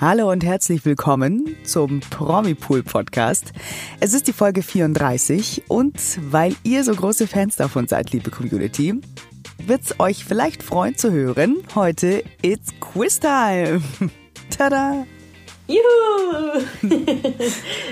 Hallo 0.00 0.30
und 0.30 0.44
herzlich 0.44 0.84
willkommen 0.84 1.56
zum 1.64 1.98
Promipool 1.98 2.84
Podcast. 2.84 3.52
Es 3.98 4.14
ist 4.14 4.28
die 4.28 4.32
Folge 4.32 4.62
34 4.62 5.64
und 5.66 5.98
weil 6.30 6.54
ihr 6.62 6.84
so 6.84 6.94
große 6.94 7.26
Fans 7.26 7.56
davon 7.56 7.88
seid, 7.88 8.12
liebe 8.12 8.30
Community, 8.30 8.94
wird's 9.66 9.98
euch 9.98 10.24
vielleicht 10.24 10.62
freuen 10.62 10.96
zu 10.96 11.10
hören. 11.10 11.56
Heute 11.74 12.22
it's 12.42 12.68
Quiz 12.78 13.18
Time. 13.18 13.82
Tada! 14.56 15.04
Juhu! 15.66 16.62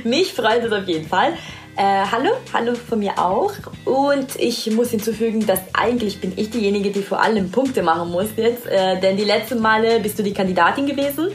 Mich 0.05 0.33
freut 0.33 0.63
es 0.63 0.71
auf 0.71 0.87
jeden 0.87 1.09
Fall. 1.09 1.33
Äh, 1.75 2.07
hallo, 2.11 2.31
hallo 2.55 2.75
von 2.89 3.01
mir 3.01 3.19
auch. 3.19 3.53
Und 3.85 4.37
ich 4.37 4.71
muss 4.71 4.93
hinzufügen, 4.93 5.45
dass 5.45 5.59
eigentlich 5.75 6.21
bin 6.21 6.33
ich 6.37 6.51
diejenige, 6.51 6.93
die 6.93 7.03
vor 7.03 7.21
allem 7.21 7.51
Punkte 7.51 7.83
machen 7.83 8.13
muss 8.13 8.29
jetzt. 8.37 8.65
Äh, 8.67 9.01
denn 9.01 9.17
die 9.17 9.25
letzten 9.25 9.61
Male 9.61 9.99
bist 9.99 10.19
du 10.19 10.23
die 10.23 10.33
Kandidatin 10.33 10.87
gewesen. 10.87 11.33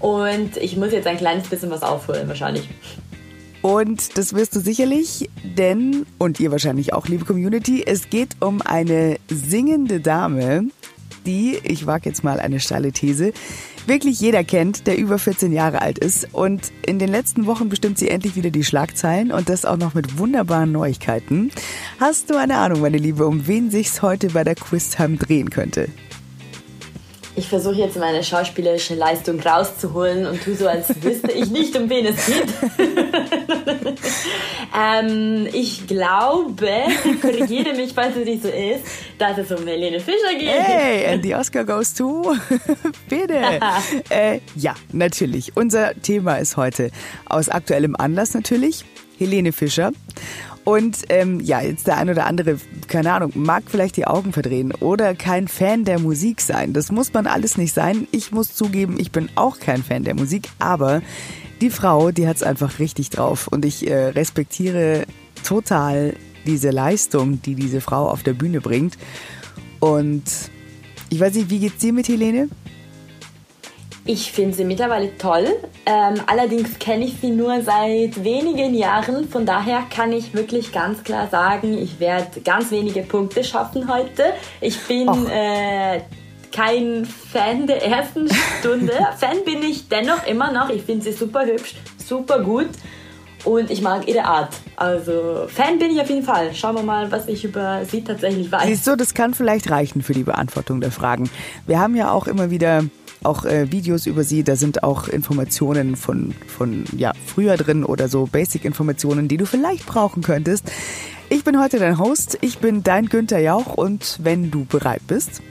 Und 0.00 0.56
ich 0.56 0.76
muss 0.76 0.92
jetzt 0.92 1.06
ein 1.06 1.16
kleines 1.16 1.48
bisschen 1.48 1.70
was 1.70 1.82
aufholen 1.82 2.28
wahrscheinlich. 2.28 2.68
Und 3.62 4.18
das 4.18 4.34
wirst 4.34 4.54
du 4.54 4.60
sicherlich, 4.60 5.30
denn, 5.56 6.04
und 6.18 6.38
ihr 6.38 6.50
wahrscheinlich 6.50 6.92
auch, 6.92 7.08
liebe 7.08 7.24
Community, 7.24 7.82
es 7.86 8.10
geht 8.10 8.36
um 8.40 8.60
eine 8.60 9.16
singende 9.30 10.00
Dame, 10.00 10.64
die, 11.24 11.58
ich 11.62 11.86
wage 11.86 12.10
jetzt 12.10 12.22
mal 12.22 12.40
eine 12.40 12.60
steile 12.60 12.92
These, 12.92 13.32
wirklich 13.86 14.20
jeder 14.20 14.44
kennt, 14.44 14.86
der 14.86 14.98
über 14.98 15.18
14 15.18 15.52
Jahre 15.52 15.82
alt 15.82 15.98
ist. 15.98 16.28
Und 16.32 16.72
in 16.84 16.98
den 16.98 17.08
letzten 17.08 17.46
Wochen 17.46 17.68
bestimmt 17.68 17.98
sie 17.98 18.08
endlich 18.08 18.36
wieder 18.36 18.50
die 18.50 18.64
Schlagzeilen 18.64 19.32
und 19.32 19.48
das 19.48 19.64
auch 19.64 19.78
noch 19.78 19.94
mit 19.94 20.18
wunderbaren 20.18 20.72
Neuigkeiten. 20.72 21.50
Hast 22.00 22.30
du 22.30 22.36
eine 22.36 22.58
Ahnung, 22.58 22.80
meine 22.80 22.98
Liebe, 22.98 23.26
um 23.26 23.46
wen 23.46 23.70
sich's 23.70 24.02
heute 24.02 24.28
bei 24.28 24.44
der 24.44 24.56
Quiztime 24.56 25.16
drehen 25.16 25.50
könnte? 25.50 25.88
Ich 27.36 27.48
versuche 27.48 27.74
jetzt 27.76 27.96
meine 27.96 28.22
schauspielerische 28.22 28.94
Leistung 28.94 29.40
rauszuholen 29.40 30.26
und 30.26 30.42
tue 30.42 30.54
so, 30.54 30.68
als 30.68 30.88
wüsste 31.02 31.32
ich 31.32 31.50
nicht, 31.50 31.76
um 31.76 31.90
wen 31.90 32.06
es 32.06 32.26
geht. 32.26 32.46
ähm, 34.78 35.48
ich 35.52 35.84
glaube, 35.88 36.68
korrigiere 37.20 37.74
mich, 37.74 37.92
falls 37.92 38.16
es 38.16 38.24
nicht 38.24 38.42
so 38.42 38.48
ist, 38.48 38.84
dass 39.18 39.38
es 39.38 39.50
um 39.50 39.66
Helene 39.66 39.98
Fischer 39.98 40.38
geht. 40.38 40.48
Hey, 40.48 41.12
and 41.12 41.24
the 41.24 41.34
Oscar 41.34 41.64
goes 41.64 41.92
to... 41.94 42.36
Bitte. 43.08 43.40
äh, 44.10 44.38
ja, 44.54 44.74
natürlich. 44.92 45.56
Unser 45.56 46.00
Thema 46.00 46.36
ist 46.36 46.56
heute 46.56 46.92
aus 47.26 47.48
aktuellem 47.48 47.96
Anlass 47.96 48.34
natürlich 48.34 48.84
Helene 49.18 49.52
Fischer. 49.52 49.90
Und 50.64 51.04
ähm, 51.10 51.40
ja, 51.40 51.60
jetzt 51.60 51.86
der 51.86 51.98
ein 51.98 52.08
oder 52.08 52.26
andere, 52.26 52.56
keine 52.88 53.12
Ahnung, 53.12 53.32
mag 53.34 53.64
vielleicht 53.66 53.98
die 53.98 54.06
Augen 54.06 54.32
verdrehen 54.32 54.72
oder 54.72 55.14
kein 55.14 55.46
Fan 55.46 55.84
der 55.84 55.98
Musik 55.98 56.40
sein. 56.40 56.72
Das 56.72 56.90
muss 56.90 57.12
man 57.12 57.26
alles 57.26 57.58
nicht 57.58 57.74
sein. 57.74 58.08
Ich 58.12 58.32
muss 58.32 58.54
zugeben, 58.54 58.96
ich 58.98 59.12
bin 59.12 59.28
auch 59.34 59.58
kein 59.60 59.82
Fan 59.82 60.04
der 60.04 60.14
Musik, 60.14 60.48
aber 60.58 61.02
die 61.60 61.68
Frau, 61.68 62.10
die 62.10 62.26
hat 62.26 62.36
es 62.36 62.42
einfach 62.42 62.78
richtig 62.78 63.10
drauf. 63.10 63.46
Und 63.48 63.66
ich 63.66 63.86
äh, 63.86 64.06
respektiere 64.08 65.04
total 65.44 66.14
diese 66.46 66.70
Leistung, 66.70 67.42
die 67.42 67.54
diese 67.54 67.82
Frau 67.82 68.08
auf 68.08 68.22
der 68.22 68.32
Bühne 68.32 68.62
bringt. 68.62 68.96
Und 69.80 70.24
ich 71.10 71.20
weiß 71.20 71.34
nicht, 71.34 71.50
wie 71.50 71.58
geht's 71.58 71.78
dir 71.78 71.92
mit 71.92 72.08
Helene? 72.08 72.48
Ich 74.06 74.32
finde 74.32 74.54
sie 74.54 74.64
mittlerweile 74.64 75.16
toll. 75.16 75.46
Ähm, 75.86 76.20
allerdings 76.26 76.78
kenne 76.78 77.06
ich 77.06 77.16
sie 77.22 77.30
nur 77.30 77.62
seit 77.62 78.22
wenigen 78.22 78.74
Jahren. 78.74 79.26
Von 79.28 79.46
daher 79.46 79.84
kann 79.88 80.12
ich 80.12 80.34
wirklich 80.34 80.72
ganz 80.72 81.02
klar 81.02 81.28
sagen, 81.28 81.78
ich 81.78 82.00
werde 82.00 82.42
ganz 82.42 82.70
wenige 82.70 83.00
Punkte 83.00 83.42
schaffen 83.42 83.88
heute. 83.88 84.34
Ich 84.60 84.78
bin 84.86 85.08
äh, 85.30 86.02
kein 86.52 87.06
Fan 87.06 87.66
der 87.66 87.82
ersten 87.82 88.28
Stunde. 88.60 88.92
Fan 89.16 89.42
bin 89.46 89.62
ich 89.62 89.88
dennoch 89.88 90.26
immer 90.26 90.52
noch. 90.52 90.68
Ich 90.68 90.82
finde 90.82 91.04
sie 91.04 91.12
super 91.12 91.46
hübsch, 91.46 91.74
super 91.96 92.40
gut. 92.40 92.68
Und 93.44 93.70
ich 93.70 93.80
mag 93.80 94.06
ihre 94.06 94.24
Art. 94.24 94.54
Also 94.76 95.46
Fan 95.48 95.78
bin 95.78 95.90
ich 95.90 96.00
auf 96.00 96.10
jeden 96.10 96.24
Fall. 96.24 96.54
Schauen 96.54 96.76
wir 96.76 96.82
mal, 96.82 97.10
was 97.10 97.26
ich 97.26 97.44
über 97.44 97.84
sie 97.86 98.04
tatsächlich 98.04 98.52
weiß. 98.52 98.66
Siehst 98.66 98.86
du, 98.86 98.96
das 98.96 99.14
kann 99.14 99.32
vielleicht 99.32 99.70
reichen 99.70 100.02
für 100.02 100.14
die 100.14 100.24
Beantwortung 100.24 100.82
der 100.82 100.90
Fragen. 100.90 101.30
Wir 101.66 101.78
haben 101.78 101.96
ja 101.96 102.10
auch 102.10 102.26
immer 102.26 102.50
wieder 102.50 102.84
auch 103.24 103.44
äh, 103.44 103.70
Videos 103.70 104.06
über 104.06 104.24
sie, 104.24 104.44
da 104.44 104.56
sind 104.56 104.82
auch 104.82 105.08
Informationen 105.08 105.96
von, 105.96 106.34
von 106.46 106.84
ja, 106.96 107.12
früher 107.26 107.56
drin 107.56 107.84
oder 107.84 108.08
so 108.08 108.26
Basic-Informationen, 108.26 109.28
die 109.28 109.36
du 109.36 109.46
vielleicht 109.46 109.86
brauchen 109.86 110.22
könntest. 110.22 110.70
Ich 111.30 111.44
bin 111.44 111.58
heute 111.58 111.78
dein 111.78 111.98
Host, 111.98 112.38
ich 112.40 112.58
bin 112.58 112.82
dein 112.82 113.06
Günther 113.06 113.40
Jauch 113.40 113.74
und 113.74 114.18
wenn 114.22 114.50
du 114.50 114.64
bereit 114.64 115.02
bist. 115.06 115.42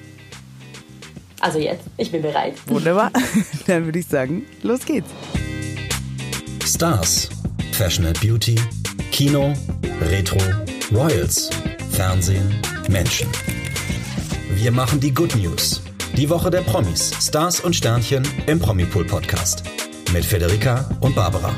Also 1.40 1.60
jetzt, 1.60 1.84
ich 1.98 2.12
bin 2.12 2.22
bereit. 2.22 2.56
Wunderbar, 2.68 3.12
dann 3.68 3.86
würde 3.86 4.00
ich 4.00 4.08
sagen, 4.08 4.44
los 4.62 4.86
geht's. 4.86 5.10
Stars, 6.66 7.30
Fashion 7.74 8.06
and 8.06 8.20
Beauty, 8.22 8.56
Kino, 9.12 9.54
Retro, 10.10 10.38
Royals, 10.94 11.50
Fernsehen, 11.92 12.62
Menschen. 12.88 13.28
Wir 14.56 14.72
machen 14.72 15.00
die 15.00 15.14
Good 15.14 15.36
News 15.36 15.83
die 16.16 16.30
Woche 16.30 16.52
der 16.52 16.62
Promis, 16.62 17.12
Stars 17.20 17.60
und 17.60 17.76
Sternchen 17.76 18.24
im 18.46 18.60
Promipool 18.60 19.04
Podcast. 19.04 19.64
Mit 20.12 20.24
Federica 20.24 20.88
und 21.02 21.16
Barbara. 21.16 21.52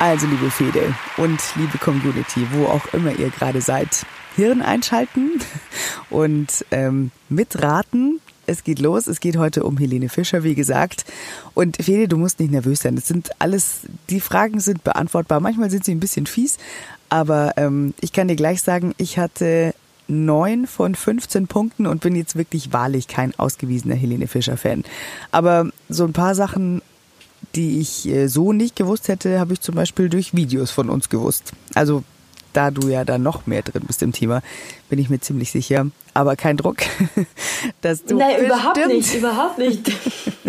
Also, 0.00 0.26
liebe 0.26 0.50
Fede 0.50 0.94
und 1.16 1.40
liebe 1.54 1.78
Community, 1.78 2.46
wo 2.52 2.66
auch 2.66 2.92
immer 2.92 3.12
ihr 3.12 3.30
gerade 3.30 3.60
seid, 3.60 4.04
Hirn 4.34 4.60
einschalten 4.60 5.40
und 6.10 6.64
ähm, 6.72 7.12
mitraten. 7.28 8.20
Es 8.46 8.62
geht 8.62 8.78
los. 8.78 9.06
Es 9.06 9.20
geht 9.20 9.38
heute 9.38 9.64
um 9.64 9.78
Helene 9.78 10.10
Fischer, 10.10 10.42
wie 10.42 10.54
gesagt. 10.54 11.06
Und 11.54 11.76
Fede, 11.76 12.08
du 12.08 12.18
musst 12.18 12.40
nicht 12.40 12.50
nervös 12.50 12.80
sein. 12.80 12.96
Das 12.96 13.06
sind 13.06 13.30
alles, 13.38 13.82
die 14.10 14.20
Fragen 14.20 14.60
sind 14.60 14.84
beantwortbar. 14.84 15.40
Manchmal 15.40 15.70
sind 15.70 15.84
sie 15.84 15.94
ein 15.94 16.00
bisschen 16.00 16.26
fies, 16.26 16.58
aber 17.14 17.52
ähm, 17.58 17.94
ich 18.00 18.12
kann 18.12 18.26
dir 18.26 18.34
gleich 18.34 18.60
sagen, 18.60 18.92
ich 18.96 19.20
hatte 19.20 19.72
neun 20.08 20.66
von 20.66 20.96
15 20.96 21.46
Punkten 21.46 21.86
und 21.86 22.00
bin 22.00 22.16
jetzt 22.16 22.34
wirklich 22.34 22.72
wahrlich 22.72 23.06
kein 23.06 23.38
ausgewiesener 23.38 23.94
Helene 23.94 24.26
Fischer-Fan. 24.26 24.82
Aber 25.30 25.70
so 25.88 26.02
ein 26.02 26.12
paar 26.12 26.34
Sachen, 26.34 26.82
die 27.54 27.78
ich 27.78 28.08
äh, 28.08 28.26
so 28.26 28.52
nicht 28.52 28.74
gewusst 28.74 29.06
hätte, 29.06 29.38
habe 29.38 29.52
ich 29.52 29.60
zum 29.60 29.76
Beispiel 29.76 30.08
durch 30.08 30.34
Videos 30.34 30.72
von 30.72 30.90
uns 30.90 31.08
gewusst. 31.08 31.52
Also 31.74 32.02
da 32.52 32.72
du 32.72 32.88
ja 32.88 33.04
da 33.04 33.16
noch 33.16 33.46
mehr 33.46 33.62
drin 33.62 33.84
bist 33.86 34.02
im 34.02 34.10
Thema, 34.10 34.42
bin 34.88 34.98
ich 34.98 35.08
mir 35.08 35.20
ziemlich 35.20 35.52
sicher. 35.52 35.86
Aber 36.14 36.34
kein 36.34 36.56
Druck, 36.56 36.78
dass 37.80 38.04
du. 38.04 38.16
Nein, 38.16 38.44
überhaupt 38.44 38.86
nicht, 38.88 39.14
überhaupt 39.14 39.58
nicht. 39.58 39.92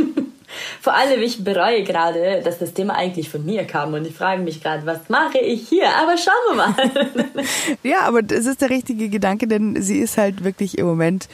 Vor 0.85 0.93
allem, 0.93 1.19
ich 1.23 1.43
bereue 1.43 1.83
gerade, 1.83 2.43
dass 2.43 2.59
das 2.59 2.75
Thema 2.75 2.93
eigentlich 2.93 3.27
von 3.27 3.43
mir 3.43 3.63
kam 3.63 3.95
und 3.95 4.05
ich 4.05 4.13
frage 4.13 4.43
mich 4.43 4.61
gerade, 4.61 4.85
was 4.85 5.09
mache 5.09 5.39
ich 5.39 5.67
hier? 5.67 5.87
Aber 5.87 6.15
schauen 6.15 6.35
wir 6.51 6.55
mal. 6.57 7.45
ja, 7.83 8.01
aber 8.01 8.21
es 8.29 8.45
ist 8.45 8.61
der 8.61 8.69
richtige 8.69 9.09
Gedanke, 9.09 9.47
denn 9.47 9.81
sie 9.81 9.97
ist 9.97 10.19
halt 10.19 10.43
wirklich 10.43 10.77
im 10.77 10.85
Moment 10.85 11.27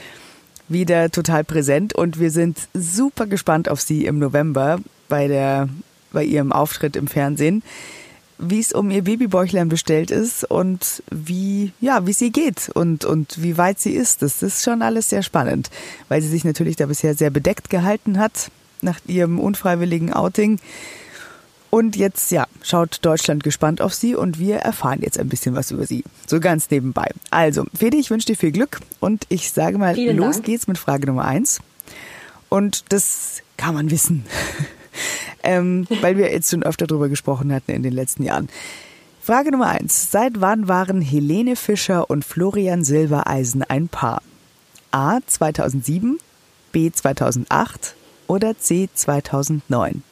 wieder 0.70 1.12
total 1.12 1.44
präsent 1.44 1.94
und 1.94 2.18
wir 2.18 2.32
sind 2.32 2.60
super 2.74 3.28
gespannt 3.28 3.68
auf 3.68 3.82
sie 3.82 4.06
im 4.06 4.20
November 4.20 4.80
bei 5.10 5.28
der 5.28 5.68
bei 6.14 6.24
ihrem 6.24 6.54
Auftritt 6.54 6.96
im 6.96 7.08
Fernsehen, 7.08 7.62
wie 8.38 8.62
es 8.62 8.72
um 8.72 8.90
ihr 8.90 9.04
Babybäuchlein 9.04 9.68
bestellt 9.68 10.12
ist 10.12 10.50
und 10.50 11.04
wie 11.12 11.74
ja, 11.82 12.02
es 12.08 12.22
ihr 12.22 12.32
geht 12.32 12.70
und 12.74 13.04
und 13.04 13.44
wie 13.44 13.58
weit 13.58 13.82
sie 13.82 13.92
ist. 13.92 14.22
Das 14.22 14.44
ist 14.44 14.64
schon 14.64 14.82
alles 14.82 15.10
sehr 15.10 15.24
spannend, 15.24 15.70
weil 16.08 16.22
sie 16.22 16.30
sich 16.30 16.46
natürlich 16.46 16.78
da 16.78 16.86
bisher 16.86 17.16
sehr 17.16 17.32
bedeckt 17.32 17.70
gehalten 17.70 18.18
hat 18.18 18.50
nach 18.84 19.00
ihrem 19.08 19.40
unfreiwilligen 19.40 20.14
Outing. 20.14 20.60
Und 21.70 21.96
jetzt, 21.96 22.32
ja, 22.32 22.48
schaut 22.62 23.00
Deutschland 23.02 23.46
gespannt 23.46 23.80
auf 23.82 23.94
sie 23.94 24.14
und 24.14 24.40
wir 24.40 24.58
erfahren 24.58 25.00
jetzt 25.02 25.18
ein 25.18 25.30
bisschen 25.30 25.56
was 25.56 25.72
über 25.72 25.86
sie. 25.86 26.04
So 26.28 26.42
ganz 26.42 26.70
nebenbei. 26.70 27.10
Also, 27.30 27.66
Fede, 27.74 27.96
ich 27.96 28.10
wünsche 28.12 28.28
dir 28.28 28.36
viel 28.36 28.52
Glück 28.52 28.80
und 29.00 29.26
ich 29.30 29.52
sage 29.52 29.78
mal, 29.78 29.96
Vielen 29.96 30.18
los 30.18 30.36
Dank. 30.36 30.46
geht's 30.46 30.68
mit 30.68 30.78
Frage 30.78 31.08
Nummer 31.08 31.24
eins. 31.24 31.62
Und 32.50 32.92
das 32.92 33.42
kann 33.56 33.74
man 33.74 33.90
wissen, 33.90 34.26
ähm, 35.44 35.88
weil 36.02 36.18
wir 36.18 36.30
jetzt 36.30 36.52
schon 36.52 36.64
öfter 36.64 36.88
darüber 36.88 37.08
gesprochen 37.08 37.54
hatten 37.54 37.72
in 37.72 37.84
den 37.84 37.94
letzten 37.94 38.24
Jahren. 38.24 38.50
Frage 39.22 39.52
Nummer 39.52 39.68
eins. 39.68 40.12
Seit 40.12 40.42
wann 40.42 40.68
waren 40.68 41.00
Helene 41.00 41.56
Fischer 41.56 42.10
und 42.10 42.26
Florian 42.26 42.84
Silbereisen 42.84 43.64
ein 43.64 43.88
Paar? 43.88 44.22
A. 44.92 45.20
2007, 45.26 46.18
B. 46.74 46.92
2008 46.92 47.96
oder 48.32 48.58
C 48.58 48.88
2009? 48.94 50.04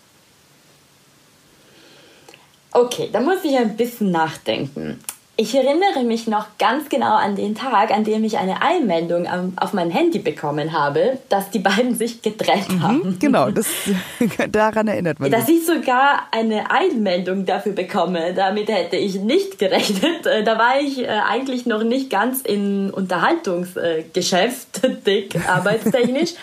Okay, 2.72 3.10
da 3.14 3.22
muss 3.22 3.46
ich 3.46 3.58
ein 3.58 3.78
bisschen 3.78 4.12
nachdenken. 4.12 5.00
Ich 5.38 5.56
erinnere 5.56 6.04
mich 6.04 6.28
noch 6.28 6.48
ganz 6.58 6.90
genau 6.90 7.16
an 7.16 7.38
den 7.38 7.56
Tag, 7.56 7.92
an 7.92 8.04
dem 8.04 8.26
ich 8.26 8.38
eine 8.38 8.62
Einmeldung 8.62 9.26
auf 9.56 9.72
mein 9.72 9.90
Handy 9.90 10.20
bekommen 10.20 10.74
habe, 10.74 11.18
dass 11.30 11.50
die 11.50 11.60
beiden 11.60 11.96
sich 11.96 12.22
getrennt 12.22 12.68
mhm, 12.68 12.84
haben. 12.84 13.18
Genau, 13.20 13.50
das, 13.52 13.68
daran 14.52 14.90
erinnert 14.90 15.22
man 15.22 15.32
sich. 15.32 15.40
Dass 15.40 15.48
ich 15.48 15.66
sogar 15.66 16.24
eine 16.32 16.70
Einmeldung 16.70 17.46
dafür 17.46 17.72
bekomme, 17.72 18.34
damit 18.34 18.68
hätte 18.68 18.98
ich 18.98 19.16
nicht 19.16 19.58
gerechnet. 19.60 20.26
Äh, 20.26 20.44
da 20.44 20.60
war 20.60 20.82
ich 20.82 21.00
äh, 21.00 21.08
eigentlich 21.08 21.66
noch 21.66 21.84
nicht 21.84 22.10
ganz 22.10 22.42
in 22.42 22.92
Unterhaltungsgeschäft 22.92 24.82
dick, 25.08 25.40
arbeitstechnisch. 25.48 26.34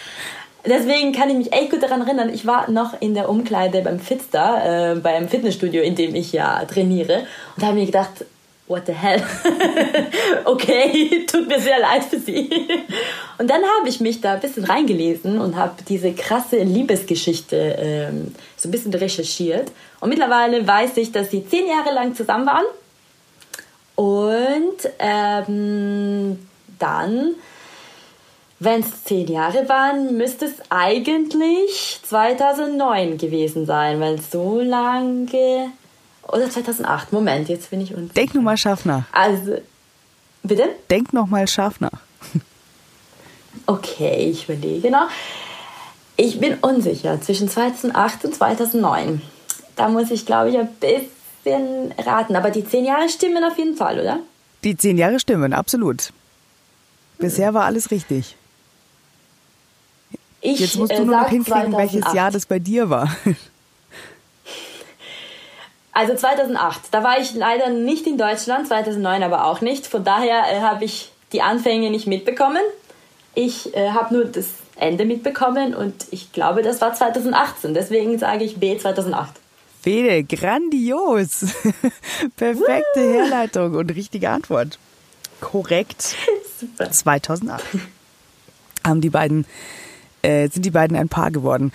Deswegen 0.67 1.13
kann 1.13 1.31
ich 1.31 1.37
mich 1.37 1.53
echt 1.53 1.71
gut 1.71 1.83
daran 1.83 2.03
erinnern. 2.03 2.33
Ich 2.33 2.47
war 2.47 2.71
noch 2.71 3.01
in 3.01 3.15
der 3.15 3.29
Umkleide 3.29 3.83
beim 3.83 4.01
Fitster, 4.01 4.95
äh, 4.95 4.95
beim 4.97 5.29
Fitnessstudio, 5.29 5.83
in 5.83 5.95
dem 5.95 6.15
ich 6.15 6.33
ja 6.33 6.65
trainiere, 6.65 7.27
und 7.57 7.65
habe 7.65 7.75
mir 7.75 7.87
gedacht, 7.87 8.25
what 8.67 8.87
the 8.87 8.93
hell? 8.93 9.23
okay, 10.45 11.25
tut 11.31 11.49
mir 11.49 11.61
sehr 11.61 11.79
leid 11.79 12.05
für 12.05 12.19
sie. 12.19 12.51
Und 13.39 13.49
dann 13.49 13.63
habe 13.79 13.89
ich 13.89 14.01
mich 14.01 14.21
da 14.21 14.35
ein 14.35 14.41
bisschen 14.41 14.65
reingelesen 14.65 15.41
und 15.41 15.57
habe 15.57 15.75
diese 15.89 16.13
krasse 16.13 16.59
Liebesgeschichte 16.59 17.77
ähm, 17.79 18.35
so 18.57 18.69
ein 18.69 18.73
bisschen 18.73 18.93
recherchiert. 18.95 19.71
Und 20.01 20.09
mittlerweile 20.09 20.67
weiß 20.67 20.97
ich, 20.97 21.13
dass 21.13 21.31
sie 21.31 21.47
zehn 21.47 21.67
Jahre 21.69 21.95
lang 21.95 22.15
zusammen 22.15 22.47
waren. 22.47 22.65
Und 23.95 24.91
ähm, 24.99 26.39
dann, 26.79 27.35
wenn 28.59 28.81
es 28.81 29.05
zehn 29.05 29.27
Jahre 29.29 29.69
waren, 29.69 30.17
müsste 30.17 30.47
es 30.47 30.55
eigentlich 30.71 32.01
2009 32.05 33.19
gewesen 33.19 33.67
sein, 33.67 34.01
weil 34.01 34.21
so 34.21 34.61
lange 34.61 35.73
oder 36.29 36.51
2008. 36.51 37.13
Moment, 37.13 37.49
jetzt 37.49 37.71
bin 37.71 37.81
ich 37.81 37.95
unsicher. 37.95 38.15
Denk 38.15 38.35
nur 38.35 38.43
mal 38.43 38.57
scharf 38.57 38.85
nach. 38.85 39.05
Also, 39.13 39.59
bitte? 40.43 40.71
Denk 40.91 41.13
noch 41.13 41.27
mal 41.27 41.47
scharf 41.49 41.81
nach. 41.81 41.91
Okay, 43.69 44.29
ich 44.31 44.45
überlege 44.45 44.91
noch. 44.91 45.09
Ich 46.17 46.39
bin 46.39 46.55
unsicher 46.61 47.21
zwischen 47.21 47.49
2008 47.49 48.27
und 48.27 48.35
2009. 48.35 49.23
Da 49.77 49.89
muss 49.89 50.11
ich, 50.11 50.25
glaube 50.25 50.51
ich, 50.51 50.59
ein 50.59 50.69
bisschen 50.75 51.93
raten. 51.99 52.37
Aber 52.37 52.51
die 52.51 52.65
zehn 52.65 52.85
Jahre 52.85 53.09
stimmen 53.09 53.43
auf 53.43 53.59
jeden 53.59 53.75
Fall, 53.75 53.99
oder? 53.99 54.21
Die 54.63 54.77
zehn 54.77 54.99
Jahre 54.99 55.19
stimmen, 55.19 55.53
absolut. 55.53 56.13
Bisher 57.19 57.55
war 57.55 57.65
alles 57.65 57.91
richtig. 57.91 58.37
Ich, 60.41 60.61
Jetzt 60.61 60.77
musst 60.77 60.93
du 60.93 60.97
äh, 60.97 61.05
nur 61.05 61.17
noch 61.17 61.29
hinkriegen, 61.29 61.73
2008. 61.73 61.95
welches 61.95 62.13
Jahr 62.13 62.31
das 62.31 62.47
bei 62.47 62.59
dir 62.59 62.91
war. 62.91 63.15
Also 65.93 66.15
2008, 66.15 66.83
da 66.91 67.03
war 67.03 67.19
ich 67.19 67.35
leider 67.35 67.71
nicht 67.71 68.07
in 68.07 68.19
Deutschland, 68.19 68.69
2009 68.69 69.23
aber 69.23 69.47
auch 69.47 69.63
nicht. 69.63 69.87
Von 69.87 70.05
daher 70.05 70.43
äh, 70.53 70.61
habe 70.61 70.85
ich 70.85 71.11
die 71.33 71.41
Anfänge 71.41 71.91
nicht 71.91 72.07
mitbekommen. 72.07 72.61
Ich 73.35 73.75
äh, 73.75 73.91
habe 73.91 74.15
nur 74.15 74.25
das 74.27 74.47
Ende 74.77 75.07
mitbekommen 75.07 75.75
und 75.75 75.95
ich 76.11 76.33
glaube, 76.33 76.63
das 76.63 76.81
war 76.81 76.93
2018. 76.93 77.73
Deswegen 77.73 78.19
sage 78.19 78.45
ich 78.45 78.57
B 78.57 78.77
2008. 78.77 79.31
Bede, 79.83 80.25
grandios. 80.25 81.41
Perfekte 82.37 82.97
Woo. 82.97 83.13
Herleitung 83.13 83.75
und 83.75 83.95
richtige 83.95 84.31
Antwort. 84.31 84.79
Korrekt. 85.41 86.17
Super. 86.61 86.91
2008 86.91 87.65
haben 88.85 89.01
die 89.01 89.11
beiden, 89.11 89.47
äh, 90.27 90.49
sind 90.49 90.65
die 90.65 90.71
beiden 90.71 90.97
ein 90.97 91.09
Paar 91.09 91.31
geworden. 91.31 91.73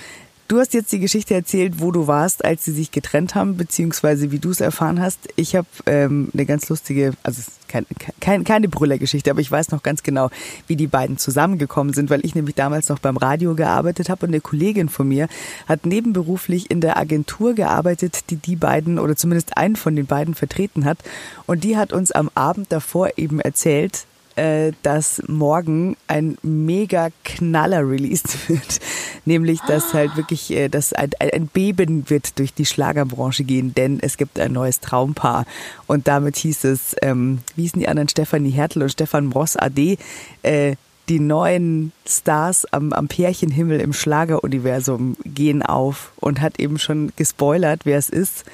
Du 0.52 0.60
hast 0.60 0.74
jetzt 0.74 0.92
die 0.92 1.00
Geschichte 1.00 1.34
erzählt, 1.34 1.76
wo 1.78 1.94
du 1.94 2.08
warst, 2.08 2.44
als 2.44 2.66
sie 2.66 2.74
sich 2.74 2.92
getrennt 2.92 3.36
haben, 3.36 3.56
beziehungsweise 3.56 4.34
wie 4.34 4.40
du 4.40 4.50
es 4.50 4.60
erfahren 4.60 5.00
hast. 5.00 5.30
Ich 5.38 5.56
habe 5.56 5.68
ähm, 5.86 6.30
eine 6.34 6.46
ganz 6.46 6.68
lustige, 6.68 7.14
also 7.24 7.42
kein, 7.70 7.86
kein, 8.20 8.44
keine 8.44 8.68
Brüllergeschichte, 8.68 9.32
aber 9.32 9.40
ich 9.40 9.50
weiß 9.50 9.72
noch 9.72 9.82
ganz 9.82 10.04
genau, 10.04 10.30
wie 10.68 10.76
die 10.76 10.88
beiden 10.88 11.18
zusammengekommen 11.18 11.94
sind, 11.94 12.10
weil 12.10 12.26
ich 12.26 12.36
nämlich 12.36 12.56
damals 12.56 12.90
noch 12.90 13.00
beim 13.00 13.16
Radio 13.16 13.56
gearbeitet 13.56 14.10
habe 14.10 14.26
und 14.26 14.34
eine 14.34 14.42
Kollegin 14.42 14.90
von 14.90 15.08
mir 15.08 15.30
hat 15.70 15.86
nebenberuflich 15.86 16.70
in 16.70 16.82
der 16.82 16.98
Agentur 16.98 17.54
gearbeitet, 17.54 18.30
die 18.30 18.36
die 18.36 18.58
beiden 18.58 19.00
oder 19.00 19.16
zumindest 19.16 19.56
einen 19.56 19.78
von 19.78 19.96
den 19.96 20.06
beiden 20.06 20.36
vertreten 20.36 20.84
hat. 20.84 20.98
Und 21.46 21.64
die 21.64 21.78
hat 21.78 21.94
uns 21.94 22.12
am 22.12 22.30
Abend 22.36 22.74
davor 22.74 23.12
eben 23.16 23.40
erzählt, 23.40 24.06
äh, 24.42 24.72
dass 24.82 25.22
morgen 25.28 25.96
ein 26.08 26.36
mega 26.42 27.10
Knaller 27.24 27.88
released 27.88 28.50
wird. 28.50 28.80
Nämlich, 29.26 29.60
dass 29.68 29.94
halt 29.94 30.18
wirklich, 30.18 30.50
äh, 30.52 30.68
dass 30.68 30.94
ein, 30.94 31.12
ein 31.20 31.46
Beben 31.46 32.10
wird 32.10 32.40
durch 32.40 32.52
die 32.52 32.66
Schlagerbranche 32.66 33.44
gehen, 33.44 33.76
denn 33.76 34.00
es 34.02 34.18
gibt 34.18 34.40
ein 34.40 34.54
neues 34.54 34.80
Traumpaar. 34.80 35.46
Und 35.86 36.08
damit 36.08 36.38
hieß 36.38 36.64
es, 36.64 36.96
ähm, 37.04 37.40
wie 37.56 37.64
hießen 37.64 37.80
die 37.80 37.88
anderen, 37.88 38.10
Stefanie 38.10 38.50
Hertel 38.50 38.82
und 38.82 38.90
Stefan 38.90 39.28
Moss 39.28 39.58
AD, 39.58 40.00
äh, 40.42 40.76
die 41.12 41.20
neuen 41.20 41.92
Stars 42.08 42.66
am, 42.72 42.94
am 42.94 43.10
Pärchenhimmel 43.10 43.82
im 43.82 43.92
Schlageruniversum 43.92 45.18
gehen 45.26 45.62
auf 45.62 46.14
und 46.22 46.40
hat 46.40 46.58
eben 46.58 46.80
schon 46.80 47.12
gespoilert, 47.18 47.82
wer 47.84 47.98
es 47.98 48.08
ist. 48.08 48.46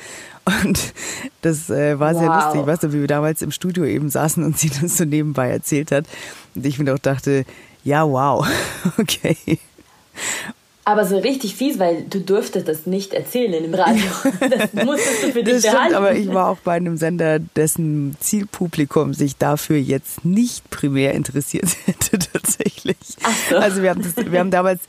Und 0.43 0.93
das 1.43 1.69
äh, 1.69 1.99
war 1.99 2.15
wow. 2.15 2.19
sehr 2.19 2.29
lustig. 2.29 2.65
Weißt 2.65 2.83
du, 2.83 2.93
wie 2.93 3.01
wir 3.01 3.07
damals 3.07 3.43
im 3.43 3.51
Studio 3.51 3.85
eben 3.85 4.09
saßen 4.09 4.43
und 4.43 4.57
sie 4.57 4.69
das 4.69 4.97
so 4.97 5.05
nebenbei 5.05 5.51
erzählt 5.51 5.91
hat. 5.91 6.05
Und 6.55 6.65
ich 6.65 6.79
mir 6.79 6.91
auch 6.95 6.99
dachte, 6.99 7.45
ja, 7.83 8.09
wow, 8.09 8.47
okay. 8.97 9.37
Aber 10.87 11.03
so 11.05 11.17
richtig 11.17 11.53
fies, 11.53 11.79
weil 11.79 12.03
du 12.09 12.21
durftest 12.21 12.65
das 12.69 12.85
nicht 12.85 13.13
erzählen 13.13 13.61
im 13.61 13.73
Radio. 13.73 14.05
Das 14.39 14.85
musstest 14.85 15.21
du 15.21 15.31
für 15.33 15.43
dich 15.43 15.55
das 15.55 15.63
stimmt, 15.63 15.73
behalten. 15.73 15.95
aber 15.95 16.15
ich 16.15 16.33
war 16.33 16.47
auch 16.47 16.59
bei 16.59 16.75
einem 16.75 16.95
Sender, 16.95 17.39
dessen 17.39 18.15
Zielpublikum 18.21 19.13
sich 19.13 19.35
dafür 19.35 19.75
jetzt 19.75 20.23
nicht 20.23 20.69
primär 20.69 21.13
interessiert 21.13 21.65
hätte 21.85 22.19
tatsächlich. 22.19 22.95
Ach 23.21 23.35
so. 23.49 23.57
Also 23.57 23.83
wir 23.83 23.89
haben, 23.89 24.01
das, 24.01 24.31
wir 24.31 24.39
haben 24.39 24.49
damals 24.49 24.79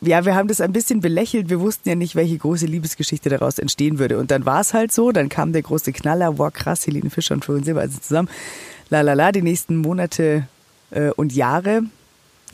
ja, 0.00 0.24
wir 0.24 0.34
haben 0.34 0.48
das 0.48 0.60
ein 0.60 0.72
bisschen 0.72 1.00
belächelt. 1.00 1.48
Wir 1.48 1.60
wussten 1.60 1.88
ja 1.88 1.94
nicht, 1.94 2.16
welche 2.16 2.36
große 2.36 2.66
Liebesgeschichte 2.66 3.28
daraus 3.28 3.60
entstehen 3.60 4.00
würde. 4.00 4.18
Und 4.18 4.32
dann 4.32 4.44
war 4.44 4.60
es 4.60 4.74
halt 4.74 4.90
so. 4.90 5.12
Dann 5.12 5.28
kam 5.28 5.52
der 5.52 5.62
große 5.62 5.92
Knaller. 5.92 6.38
Wow, 6.38 6.52
krass, 6.52 6.84
Helene 6.84 7.10
Fischer 7.10 7.34
und 7.34 7.44
Florian 7.44 7.62
Silber 7.62 7.82
also 7.82 8.00
zusammen. 8.00 8.28
La 8.90 9.02
la 9.02 9.12
la, 9.12 9.30
die 9.30 9.42
nächsten 9.42 9.76
Monate 9.76 10.48
äh, 10.90 11.10
und 11.10 11.32
Jahre. 11.32 11.84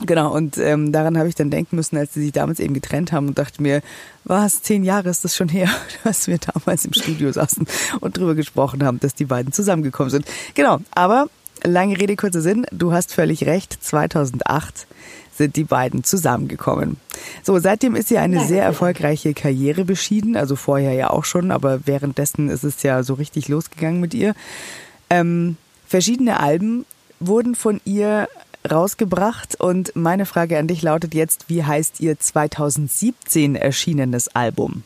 Genau, 0.05 0.33
und 0.33 0.57
ähm, 0.57 0.93
daran 0.93 1.17
habe 1.17 1.27
ich 1.27 1.35
dann 1.35 1.49
denken 1.49 1.75
müssen, 1.75 1.97
als 1.97 2.13
sie 2.13 2.21
sich 2.21 2.31
damals 2.31 2.59
eben 2.59 2.73
getrennt 2.73 3.11
haben 3.11 3.27
und 3.27 3.37
dachte 3.37 3.61
mir, 3.61 3.81
was, 4.23 4.61
zehn 4.61 4.83
Jahre 4.83 5.09
ist 5.09 5.25
das 5.25 5.35
schon 5.35 5.49
her, 5.49 5.69
dass 6.03 6.27
wir 6.27 6.37
damals 6.37 6.85
im 6.85 6.93
Studio 6.93 7.31
saßen 7.31 7.67
und 7.99 8.17
drüber 8.17 8.35
gesprochen 8.35 8.83
haben, 8.85 8.99
dass 8.99 9.13
die 9.13 9.25
beiden 9.25 9.51
zusammengekommen 9.51 10.09
sind. 10.09 10.25
Genau, 10.55 10.79
aber 10.91 11.27
lange 11.63 11.99
Rede, 11.99 12.15
kurzer 12.15 12.41
Sinn, 12.41 12.65
du 12.71 12.93
hast 12.93 13.13
völlig 13.13 13.45
recht, 13.45 13.77
2008 13.81 14.87
sind 15.35 15.55
die 15.55 15.63
beiden 15.63 16.03
zusammengekommen. 16.03 16.97
So, 17.43 17.57
seitdem 17.59 17.95
ist 17.95 18.09
sie 18.09 18.17
eine 18.17 18.45
sehr 18.45 18.63
erfolgreiche 18.63 19.33
Karriere 19.33 19.85
beschieden, 19.85 20.35
also 20.35 20.55
vorher 20.55 20.93
ja 20.93 21.09
auch 21.09 21.25
schon, 21.25 21.51
aber 21.51 21.87
währenddessen 21.87 22.49
ist 22.49 22.63
es 22.63 22.83
ja 22.83 23.03
so 23.03 23.13
richtig 23.13 23.47
losgegangen 23.47 24.01
mit 24.01 24.13
ihr. 24.13 24.33
Ähm, 25.09 25.57
verschiedene 25.87 26.39
Alben 26.39 26.85
wurden 27.19 27.55
von 27.55 27.79
ihr 27.85 28.27
rausgebracht 28.69 29.59
und 29.59 29.95
meine 29.95 30.25
Frage 30.25 30.57
an 30.57 30.67
dich 30.67 30.81
lautet 30.81 31.13
jetzt, 31.13 31.49
wie 31.49 31.63
heißt 31.63 31.99
ihr 31.99 32.19
2017 32.19 33.55
erschienenes 33.55 34.33
Album? 34.35 34.83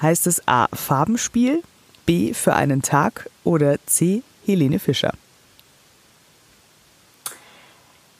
Heißt 0.00 0.26
es 0.26 0.46
A. 0.46 0.68
Farbenspiel, 0.72 1.62
B. 2.06 2.32
Für 2.32 2.54
einen 2.54 2.82
Tag 2.82 3.28
oder 3.44 3.76
C. 3.86 4.22
Helene 4.44 4.78
Fischer? 4.78 5.12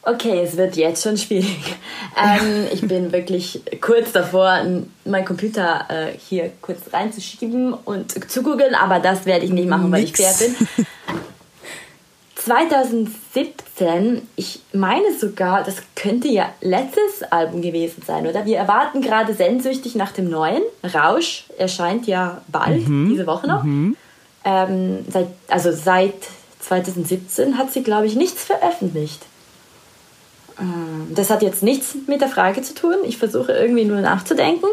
Okay, 0.02 0.40
es 0.42 0.56
wird 0.56 0.76
jetzt 0.76 1.02
schon 1.02 1.16
schwierig. 1.16 1.76
Ähm, 2.16 2.66
ich 2.72 2.80
bin 2.80 3.12
wirklich 3.12 3.60
kurz 3.80 4.12
davor, 4.12 4.60
meinen 5.04 5.24
Computer 5.24 5.84
äh, 5.88 6.18
hier 6.18 6.50
kurz 6.62 6.92
reinzuschieben 6.92 7.74
und 7.74 8.30
zu 8.30 8.42
googeln, 8.42 8.74
aber 8.74 8.98
das 8.98 9.26
werde 9.26 9.44
ich 9.44 9.52
nicht 9.52 9.68
machen, 9.68 9.92
weil 9.92 10.02
Nix. 10.02 10.18
ich 10.18 10.26
fair 10.26 10.48
bin. 10.48 10.86
2017, 12.44 14.22
ich 14.36 14.60
meine 14.72 15.12
sogar, 15.18 15.64
das 15.64 15.76
könnte 15.96 16.28
ja 16.28 16.48
letztes 16.60 17.24
Album 17.30 17.62
gewesen 17.62 18.02
sein, 18.06 18.26
oder? 18.26 18.46
Wir 18.46 18.58
erwarten 18.58 19.02
gerade 19.02 19.34
sehnsüchtig 19.34 19.96
nach 19.96 20.12
dem 20.12 20.30
neuen. 20.30 20.62
Rausch 20.94 21.46
erscheint 21.58 22.06
ja 22.06 22.42
bald, 22.48 22.88
mhm. 22.88 23.10
diese 23.10 23.26
Woche 23.26 23.48
noch. 23.48 23.64
Mhm. 23.64 23.96
Ähm, 24.44 25.04
seit, 25.10 25.26
also 25.48 25.72
seit 25.72 26.14
2017 26.60 27.58
hat 27.58 27.72
sie, 27.72 27.82
glaube 27.82 28.06
ich, 28.06 28.14
nichts 28.14 28.44
veröffentlicht. 28.44 29.20
Ähm, 30.60 31.08
das 31.10 31.30
hat 31.30 31.42
jetzt 31.42 31.64
nichts 31.64 31.96
mit 32.06 32.20
der 32.20 32.28
Frage 32.28 32.62
zu 32.62 32.74
tun. 32.74 32.94
Ich 33.04 33.18
versuche 33.18 33.52
irgendwie 33.52 33.84
nur 33.84 34.00
nachzudenken. 34.00 34.68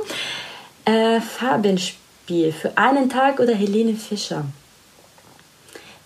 Äh, 0.85 1.19
Farbenspiel 1.19 2.51
für 2.51 2.77
einen 2.77 3.09
Tag 3.09 3.39
oder 3.39 3.55
Helene 3.55 3.95
Fischer? 3.95 4.45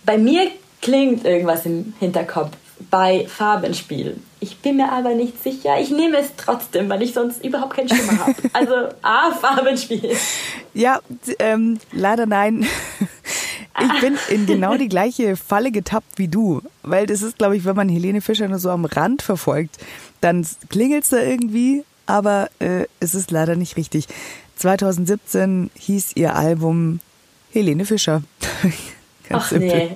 Bei 0.05 0.17
mir 0.17 0.49
klingt 0.81 1.25
irgendwas 1.25 1.65
im 1.65 1.93
Hinterkopf 1.99 2.51
bei 2.89 3.25
Farbenspiel. 3.27 4.17
Ich 4.39 4.57
bin 4.57 4.77
mir 4.77 4.91
aber 4.91 5.13
nicht 5.13 5.41
sicher. 5.43 5.79
Ich 5.79 5.91
nehme 5.91 6.17
es 6.17 6.31
trotzdem, 6.37 6.89
weil 6.89 7.01
ich 7.01 7.13
sonst 7.13 7.43
überhaupt 7.43 7.75
keinen 7.75 7.89
Schimmer 7.89 8.25
habe. 8.25 8.35
Also 8.53 8.73
A, 9.01 9.31
Farbenspiel. 9.31 10.15
Ja, 10.73 11.01
ähm, 11.39 11.79
leider 11.91 12.25
nein. 12.25 12.65
ich 13.81 14.01
bin 14.01 14.17
in 14.29 14.45
genau 14.45 14.77
die 14.77 14.87
gleiche 14.87 15.35
Falle 15.35 15.71
getappt 15.71 16.17
wie 16.17 16.29
du. 16.29 16.61
Weil 16.83 17.05
das 17.05 17.21
ist, 17.21 17.37
glaube 17.37 17.57
ich, 17.57 17.65
wenn 17.65 17.75
man 17.75 17.89
Helene 17.89 18.21
Fischer 18.21 18.47
nur 18.47 18.59
so 18.59 18.69
am 18.69 18.85
Rand 18.85 19.21
verfolgt, 19.21 19.77
dann 20.21 20.47
klingelt 20.69 21.03
es 21.03 21.09
da 21.09 21.21
irgendwie, 21.21 21.83
aber 22.05 22.49
äh, 22.59 22.85
es 22.99 23.13
ist 23.13 23.31
leider 23.31 23.55
nicht 23.55 23.75
richtig. 23.75 24.07
2017 24.55 25.69
hieß 25.75 26.15
ihr 26.15 26.35
Album 26.35 27.01
Helene 27.51 27.85
Fischer. 27.85 28.23
Ganz 29.29 29.43
Ach 29.43 29.49
simpel. 29.49 29.77
nee. 29.89 29.95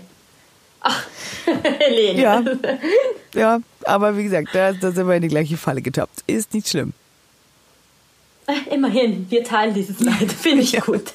Ach, 0.84 1.08
Helene. 1.80 2.22
Ja. 2.22 2.44
ja, 3.34 3.60
aber 3.86 4.18
wie 4.18 4.24
gesagt, 4.24 4.50
da, 4.54 4.74
da 4.74 4.92
sind 4.92 5.08
wir 5.08 5.16
in 5.16 5.22
die 5.22 5.30
gleiche 5.30 5.58
Falle 5.58 5.82
getappt. 5.82 6.24
Ist 6.28 6.54
nicht 6.54 6.70
schlimm. 6.70 6.94
Äh, 8.48 8.74
immerhin, 8.74 9.26
wir 9.30 9.44
teilen 9.44 9.74
dieses 9.74 10.00
Leid. 10.00 10.32
Finde 10.32 10.64
ich 10.64 10.74
ja. 10.74 10.82
gut. 10.82 11.14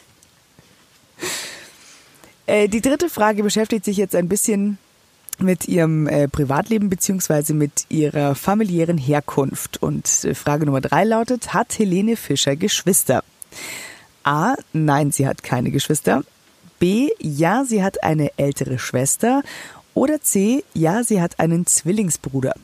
Äh, 2.47 2.69
die 2.69 2.81
dritte 2.81 3.11
Frage 3.11 3.43
beschäftigt 3.43 3.85
sich 3.85 3.99
jetzt 3.99 4.15
ein 4.15 4.29
bisschen 4.29 4.79
mit 5.39 5.69
ihrem 5.69 6.07
äh, 6.07 6.29
Privatleben 6.29 6.89
beziehungsweise 6.89 7.55
mit 7.55 7.85
ihrer 7.91 8.35
familiären 8.35 8.99
Herkunft. 8.99 9.83
Und 9.83 10.25
äh, 10.25 10.35
Frage 10.35 10.65
Nummer 10.65 10.81
drei 10.81 11.05
lautet, 11.05 11.53
hat 11.53 11.79
Helene 11.79 12.17
Fischer 12.17 12.57
Geschwister? 12.57 13.23
A, 14.25 14.55
nein, 14.73 15.13
sie 15.13 15.27
hat 15.27 15.43
keine 15.43 15.71
Geschwister. 15.71 16.25
B, 16.78 17.11
ja, 17.18 17.64
sie 17.64 17.82
hat 17.82 18.02
eine 18.02 18.30
ältere 18.37 18.78
Schwester. 18.78 19.42
Oder 19.94 20.20
C, 20.20 20.64
ja, 20.75 21.02
sie 21.02 21.20
hat 21.20 21.40
einen 21.40 21.66
Zwillingsbruder. 21.66 22.54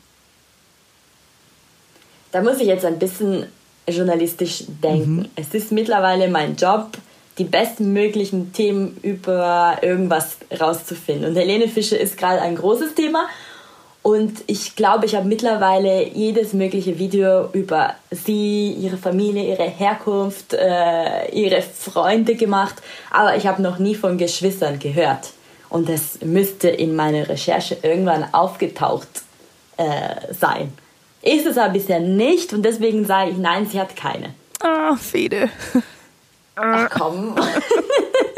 Da 2.31 2.41
muss 2.41 2.59
ich 2.59 2.67
jetzt 2.67 2.85
ein 2.85 2.99
bisschen 2.99 3.45
journalistisch 3.87 4.65
denken. 4.67 5.15
Mhm. 5.15 5.29
Es 5.35 5.53
ist 5.53 5.71
mittlerweile 5.71 6.27
mein 6.27 6.55
Job, 6.55 6.97
die 7.37 7.43
bestmöglichen 7.43 8.53
Themen 8.53 8.97
über 9.01 9.77
irgendwas 9.81 10.37
rauszufinden. 10.59 11.29
Und 11.29 11.35
Helene 11.35 11.67
Fischer 11.67 11.99
ist 11.99 12.17
gerade 12.17 12.41
ein 12.41 12.55
großes 12.55 12.95
Thema. 12.95 13.27
Und 14.05 14.43
ich 14.45 14.75
glaube, 14.75 15.07
ich 15.07 15.15
habe 15.15 15.27
mittlerweile 15.27 16.07
jedes 16.09 16.53
mögliche 16.53 16.99
Video 16.99 17.49
über 17.53 17.95
sie, 18.11 18.69
ihre 18.73 18.97
Familie, 18.97 19.49
ihre 19.49 19.63
Herkunft, 19.63 20.53
äh, 20.53 21.31
ihre 21.31 21.63
Freunde 21.63 22.35
gemacht. 22.35 22.75
Aber 23.09 23.35
ich 23.35 23.47
habe 23.47 23.63
noch 23.63 23.79
nie 23.79 23.95
von 23.95 24.19
Geschwistern 24.19 24.77
gehört. 24.77 25.31
Und 25.69 25.89
das 25.89 26.19
müsste 26.21 26.69
in 26.69 26.95
meiner 26.95 27.27
Recherche 27.27 27.77
irgendwann 27.81 28.31
aufgetaucht 28.31 29.07
äh, 29.77 30.31
sein. 30.31 30.71
Ist 31.23 31.47
es 31.47 31.57
aber 31.57 31.73
bisher 31.73 31.99
nicht 31.99 32.53
und 32.53 32.61
deswegen 32.61 33.05
sage 33.05 33.31
ich, 33.31 33.37
nein, 33.37 33.65
sie 33.65 33.79
hat 33.79 33.95
keine. 33.95 34.35
Ah, 34.61 34.95
Fede. 34.97 35.49
Ach 36.53 36.91
komm. 36.91 37.33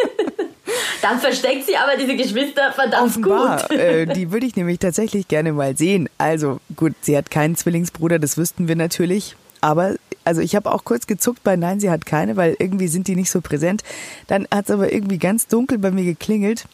Dann 1.01 1.20
versteckt 1.20 1.66
sie 1.66 1.75
aber 1.75 1.98
diese 1.98 2.16
Geschwister 2.16 2.72
verdammt 2.74 3.10
Offenbar. 3.10 3.62
gut. 3.68 3.77
Äh, 3.77 4.06
die 4.08 4.32
würde 4.32 4.46
ich 4.46 4.56
nämlich 4.56 4.80
tatsächlich 4.80 5.27
gerne 5.27 5.54
mal 5.54 5.77
sehen. 5.77 6.10
Also 6.18 6.60
gut, 6.75 6.94
sie 7.01 7.18
hat 7.18 7.32
keinen 7.32 7.56
Zwillingsbruder, 7.56 8.20
das 8.20 8.38
wüssten 8.38 8.68
wir 8.68 8.75
natürlich. 8.75 9.36
Aber 9.62 9.96
also 10.24 10.42
ich 10.42 10.56
habe 10.56 10.72
auch 10.72 10.84
kurz 10.84 11.08
gezuckt 11.08 11.44
bei 11.44 11.56
Nein, 11.56 11.80
sie 11.80 11.89
hat 11.89 12.06
keine, 12.06 12.36
weil 12.36 12.56
irgendwie 12.60 12.88
sind 12.88 13.08
die 13.08 13.16
nicht 13.16 13.32
so 13.32 13.42
präsent. 13.42 13.84
Dann 14.27 14.48
hat 14.51 14.66
es 14.66 14.72
aber 14.72 14.92
irgendwie 14.92 15.18
ganz 15.18 15.48
dunkel 15.48 15.77
bei 15.77 15.92
mir 15.92 16.04
geklingelt. 16.04 16.66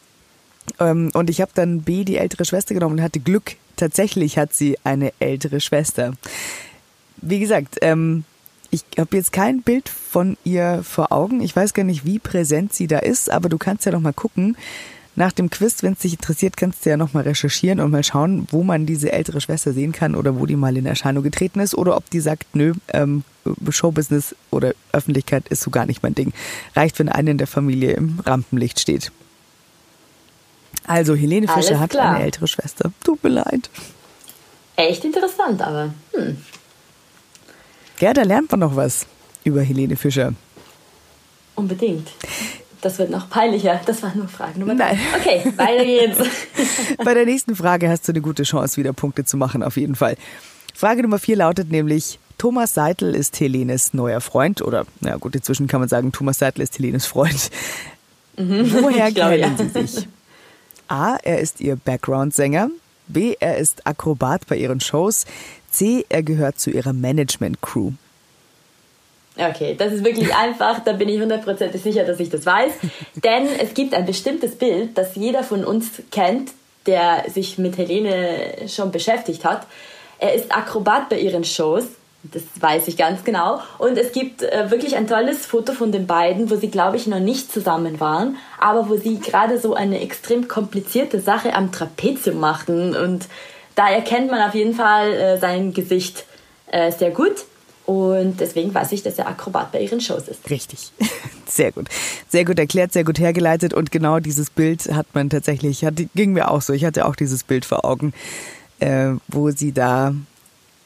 Ähm, 0.80 1.10
und 1.14 1.30
ich 1.30 1.40
habe 1.40 1.52
dann 1.54 1.82
B, 1.82 2.04
die 2.04 2.16
ältere 2.16 2.44
Schwester 2.44 2.74
genommen 2.74 2.98
und 2.98 3.02
hatte 3.02 3.20
Glück. 3.20 3.56
Tatsächlich 3.76 4.38
hat 4.38 4.54
sie 4.54 4.78
eine 4.84 5.12
ältere 5.18 5.60
Schwester. 5.60 6.14
Wie 7.18 7.38
gesagt, 7.38 7.78
ähm, 7.80 8.24
ich 8.74 8.84
habe 8.98 9.16
jetzt 9.16 9.32
kein 9.32 9.62
Bild 9.62 9.88
von 9.88 10.36
ihr 10.42 10.82
vor 10.82 11.12
Augen. 11.12 11.40
Ich 11.40 11.54
weiß 11.54 11.74
gar 11.74 11.84
nicht, 11.84 12.04
wie 12.04 12.18
präsent 12.18 12.74
sie 12.74 12.88
da 12.88 12.98
ist, 12.98 13.30
aber 13.30 13.48
du 13.48 13.56
kannst 13.56 13.86
ja 13.86 13.92
noch 13.92 14.00
mal 14.00 14.12
gucken. 14.12 14.56
Nach 15.14 15.30
dem 15.30 15.48
Quiz, 15.48 15.84
wenn 15.84 15.92
es 15.92 16.00
dich 16.00 16.14
interessiert, 16.14 16.56
kannst 16.56 16.84
du 16.84 16.90
ja 16.90 16.96
noch 16.96 17.12
mal 17.12 17.22
recherchieren 17.22 17.78
und 17.78 17.92
mal 17.92 18.02
schauen, 18.02 18.48
wo 18.50 18.64
man 18.64 18.84
diese 18.84 19.12
ältere 19.12 19.40
Schwester 19.40 19.72
sehen 19.72 19.92
kann 19.92 20.16
oder 20.16 20.40
wo 20.40 20.46
die 20.46 20.56
mal 20.56 20.76
in 20.76 20.86
Erscheinung 20.86 21.22
getreten 21.22 21.60
ist 21.60 21.76
oder 21.76 21.96
ob 21.96 22.10
die 22.10 22.18
sagt, 22.18 22.56
nö, 22.56 22.72
ähm, 22.92 23.22
Showbusiness 23.68 24.34
oder 24.50 24.72
Öffentlichkeit 24.90 25.46
ist 25.50 25.62
so 25.62 25.70
gar 25.70 25.86
nicht 25.86 26.02
mein 26.02 26.16
Ding. 26.16 26.32
Reicht, 26.74 26.98
wenn 26.98 27.08
eine 27.08 27.30
in 27.30 27.38
der 27.38 27.46
Familie 27.46 27.92
im 27.92 28.18
Rampenlicht 28.26 28.80
steht. 28.80 29.12
Also 30.84 31.14
Helene 31.14 31.46
Fischer 31.46 31.78
hat 31.78 31.94
eine 31.94 32.24
ältere 32.24 32.48
Schwester. 32.48 32.90
Tut 33.04 33.22
mir 33.22 33.30
leid. 33.30 33.70
Echt 34.74 35.04
interessant, 35.04 35.62
aber 35.62 35.94
hm. 36.12 36.38
Ja, 38.00 38.12
da 38.12 38.22
lernt 38.22 38.50
man 38.50 38.60
noch 38.60 38.76
was 38.76 39.06
über 39.44 39.62
Helene 39.62 39.96
Fischer. 39.96 40.32
Unbedingt. 41.54 42.08
Das 42.80 42.98
wird 42.98 43.10
noch 43.10 43.30
peinlicher. 43.30 43.80
Das 43.86 44.02
war 44.02 44.14
nur 44.14 44.28
Frage 44.28 44.58
Nummer 44.58 44.74
Nein. 44.74 44.98
Okay, 45.18 45.42
weiter 45.56 45.84
geht's. 45.84 46.18
Bei 47.04 47.14
der 47.14 47.24
nächsten 47.24 47.56
Frage 47.56 47.88
hast 47.88 48.06
du 48.06 48.12
eine 48.12 48.20
gute 48.20 48.42
Chance, 48.42 48.76
wieder 48.76 48.92
Punkte 48.92 49.24
zu 49.24 49.36
machen, 49.36 49.62
auf 49.62 49.76
jeden 49.76 49.94
Fall. 49.94 50.16
Frage 50.74 51.02
Nummer 51.02 51.18
vier 51.18 51.36
lautet 51.36 51.70
nämlich, 51.70 52.18
Thomas 52.36 52.74
Seitel 52.74 53.14
ist 53.14 53.38
Helenes 53.40 53.94
neuer 53.94 54.20
Freund 54.20 54.60
oder, 54.60 54.84
na 55.00 55.16
gut, 55.16 55.34
inzwischen 55.34 55.66
kann 55.66 55.80
man 55.80 55.88
sagen, 55.88 56.12
Thomas 56.12 56.38
Seitel 56.38 56.62
ist 56.62 56.76
Helenes 56.76 57.06
Freund. 57.06 57.50
Mhm. 58.36 58.70
Woher 58.82 59.10
kennen 59.12 59.40
ja. 59.40 59.56
sie 59.56 59.86
sich? 59.86 60.08
A, 60.88 61.16
er 61.22 61.38
ist 61.38 61.60
ihr 61.60 61.76
Background-Sänger. 61.76 62.68
B, 63.06 63.34
er 63.38 63.56
ist 63.58 63.86
Akrobat 63.86 64.46
bei 64.46 64.56
ihren 64.56 64.80
Shows. 64.80 65.24
C, 65.74 66.04
er 66.08 66.22
gehört 66.22 66.58
zu 66.58 66.70
ihrer 66.70 66.92
Management-Crew. 66.92 67.92
Okay, 69.36 69.74
das 69.76 69.92
ist 69.92 70.04
wirklich 70.04 70.34
einfach, 70.34 70.84
da 70.84 70.92
bin 70.92 71.08
ich 71.08 71.20
hundertprozentig 71.20 71.82
sicher, 71.82 72.04
dass 72.04 72.20
ich 72.20 72.30
das 72.30 72.46
weiß. 72.46 72.72
Denn 73.16 73.48
es 73.60 73.74
gibt 73.74 73.92
ein 73.92 74.06
bestimmtes 74.06 74.54
Bild, 74.54 74.96
das 74.96 75.16
jeder 75.16 75.42
von 75.42 75.64
uns 75.64 75.90
kennt, 76.12 76.52
der 76.86 77.24
sich 77.28 77.58
mit 77.58 77.76
Helene 77.76 78.68
schon 78.68 78.92
beschäftigt 78.92 79.44
hat. 79.44 79.66
Er 80.18 80.34
ist 80.34 80.54
Akrobat 80.54 81.08
bei 81.08 81.18
ihren 81.18 81.44
Shows 81.44 81.86
das 82.32 82.42
weiß 82.58 82.88
ich 82.88 82.96
ganz 82.96 83.24
genau. 83.24 83.60
Und 83.78 83.98
es 83.98 84.12
gibt 84.12 84.42
äh, 84.42 84.70
wirklich 84.70 84.96
ein 84.96 85.06
tolles 85.06 85.44
Foto 85.44 85.72
von 85.72 85.92
den 85.92 86.06
beiden, 86.06 86.50
wo 86.50 86.56
sie, 86.56 86.70
glaube 86.70 86.96
ich, 86.96 87.06
noch 87.06 87.20
nicht 87.20 87.52
zusammen 87.52 88.00
waren, 88.00 88.36
aber 88.58 88.88
wo 88.88 88.96
sie 88.96 89.18
gerade 89.18 89.58
so 89.58 89.74
eine 89.74 90.00
extrem 90.00 90.48
komplizierte 90.48 91.20
Sache 91.20 91.54
am 91.54 91.70
Trapezium 91.70 92.40
machten. 92.40 92.96
Und 92.96 93.26
da 93.74 93.88
erkennt 93.88 94.30
man 94.30 94.40
auf 94.46 94.54
jeden 94.54 94.74
Fall 94.74 95.12
äh, 95.12 95.38
sein 95.38 95.72
Gesicht 95.72 96.24
äh, 96.68 96.90
sehr 96.92 97.10
gut. 97.10 97.44
Und 97.86 98.40
deswegen 98.40 98.72
weiß 98.72 98.92
ich, 98.92 99.02
dass 99.02 99.18
er 99.18 99.28
Akrobat 99.28 99.72
bei 99.72 99.80
ihren 99.80 100.00
Shows 100.00 100.28
ist. 100.28 100.48
Richtig. 100.48 100.90
Sehr 101.46 101.70
gut. 101.70 101.86
Sehr 102.28 102.46
gut 102.46 102.58
erklärt, 102.58 102.94
sehr 102.94 103.04
gut 103.04 103.18
hergeleitet. 103.18 103.74
Und 103.74 103.92
genau 103.92 104.18
dieses 104.18 104.48
Bild 104.48 104.90
hat 104.90 105.06
man 105.12 105.28
tatsächlich, 105.28 105.84
hat, 105.84 105.94
ging 106.14 106.32
mir 106.32 106.50
auch 106.50 106.62
so. 106.62 106.72
Ich 106.72 106.86
hatte 106.86 107.04
auch 107.04 107.14
dieses 107.14 107.44
Bild 107.44 107.66
vor 107.66 107.84
Augen, 107.84 108.14
äh, 108.80 109.10
wo 109.28 109.50
sie 109.50 109.72
da 109.72 110.14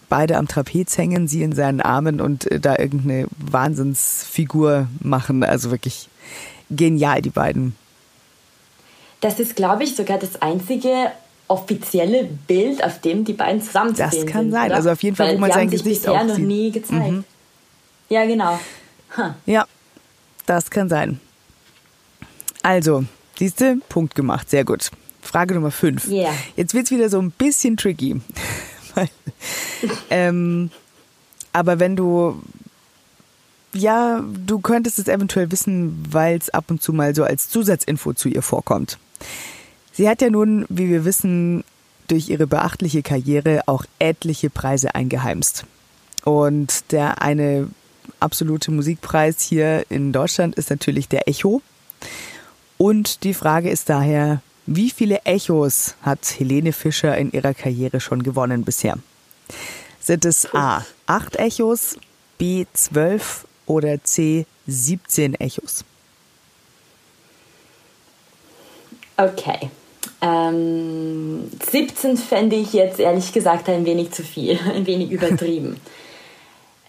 beide 0.08 0.36
am 0.36 0.48
Trapez 0.48 0.98
hängen, 0.98 1.28
sie 1.28 1.44
in 1.44 1.52
seinen 1.52 1.80
Armen 1.80 2.20
und 2.20 2.50
äh, 2.50 2.58
da 2.58 2.76
irgendeine 2.76 3.28
Wahnsinnsfigur 3.38 4.88
machen. 4.98 5.44
Also 5.44 5.70
wirklich 5.70 6.08
genial, 6.70 7.22
die 7.22 7.30
beiden. 7.30 7.76
Das 9.20 9.38
ist, 9.38 9.54
glaube 9.54 9.84
ich, 9.84 9.94
sogar 9.94 10.18
das 10.18 10.42
einzige 10.42 11.12
offizielle 11.48 12.28
Bild, 12.46 12.84
auf 12.84 13.00
dem 13.00 13.24
die 13.24 13.32
beiden 13.32 13.62
zusammen 13.62 13.94
zu 13.94 14.02
Das 14.02 14.12
sehen 14.12 14.26
kann 14.26 14.42
sind, 14.44 14.52
sein. 14.52 14.66
Oder? 14.66 14.76
Also 14.76 14.90
auf 14.90 15.02
jeden 15.02 15.16
Fall, 15.16 15.28
Weil 15.28 15.36
wo 15.36 15.40
man 15.40 15.52
sein 15.52 15.70
sich 15.70 15.82
Gesicht 15.82 16.08
auch 16.08 16.24
noch 16.24 16.36
sieht. 16.36 16.46
nie 16.46 16.70
gezeigt. 16.70 17.10
Mhm. 17.10 17.24
Ja, 18.08 18.24
genau. 18.26 18.58
Huh. 19.16 19.30
Ja, 19.46 19.66
das 20.46 20.70
kann 20.70 20.88
sein. 20.88 21.20
Also, 22.62 23.04
siehste, 23.38 23.78
Punkt 23.88 24.14
gemacht. 24.14 24.50
Sehr 24.50 24.64
gut. 24.64 24.90
Frage 25.22 25.54
Nummer 25.54 25.70
5. 25.70 26.08
Yeah. 26.08 26.32
Jetzt 26.56 26.74
wird's 26.74 26.90
wieder 26.90 27.08
so 27.08 27.18
ein 27.20 27.30
bisschen 27.30 27.76
tricky. 27.76 28.20
ähm, 30.10 30.70
aber 31.52 31.78
wenn 31.78 31.96
du, 31.96 32.40
ja, 33.72 34.22
du 34.46 34.58
könntest 34.60 34.98
es 34.98 35.08
eventuell 35.08 35.50
wissen, 35.50 36.04
weil 36.10 36.38
es 36.38 36.50
ab 36.50 36.64
und 36.68 36.82
zu 36.82 36.92
mal 36.92 37.14
so 37.14 37.24
als 37.24 37.48
Zusatzinfo 37.48 38.12
zu 38.14 38.28
ihr 38.28 38.42
vorkommt. 38.42 38.98
Sie 39.98 40.08
hat 40.08 40.22
ja 40.22 40.30
nun, 40.30 40.64
wie 40.68 40.88
wir 40.88 41.04
wissen, 41.04 41.64
durch 42.06 42.28
ihre 42.28 42.46
beachtliche 42.46 43.02
Karriere 43.02 43.62
auch 43.66 43.84
etliche 43.98 44.48
Preise 44.48 44.94
eingeheimst. 44.94 45.64
Und 46.22 46.92
der 46.92 47.20
eine 47.20 47.68
absolute 48.20 48.70
Musikpreis 48.70 49.42
hier 49.42 49.84
in 49.88 50.12
Deutschland 50.12 50.54
ist 50.54 50.70
natürlich 50.70 51.08
der 51.08 51.26
Echo. 51.26 51.62
Und 52.76 53.24
die 53.24 53.34
Frage 53.34 53.70
ist 53.70 53.88
daher, 53.88 54.40
wie 54.66 54.90
viele 54.90 55.22
Echos 55.24 55.96
hat 56.02 56.20
Helene 56.38 56.72
Fischer 56.72 57.18
in 57.18 57.32
ihrer 57.32 57.52
Karriere 57.52 57.98
schon 57.98 58.22
gewonnen 58.22 58.64
bisher? 58.64 59.00
Sind 59.98 60.24
es 60.24 60.46
A, 60.54 60.86
8 61.06 61.34
Echos, 61.40 61.96
B, 62.38 62.66
12 62.72 63.48
oder 63.66 64.04
C, 64.04 64.46
17 64.68 65.34
Echos? 65.34 65.84
Okay. 69.16 69.68
Ähm, 70.20 71.50
17 71.70 72.16
fände 72.16 72.56
ich 72.56 72.72
jetzt 72.72 72.98
ehrlich 72.98 73.32
gesagt 73.32 73.68
ein 73.68 73.84
wenig 73.86 74.10
zu 74.10 74.22
viel, 74.22 74.58
ein 74.74 74.86
wenig 74.86 75.10
übertrieben. 75.10 75.80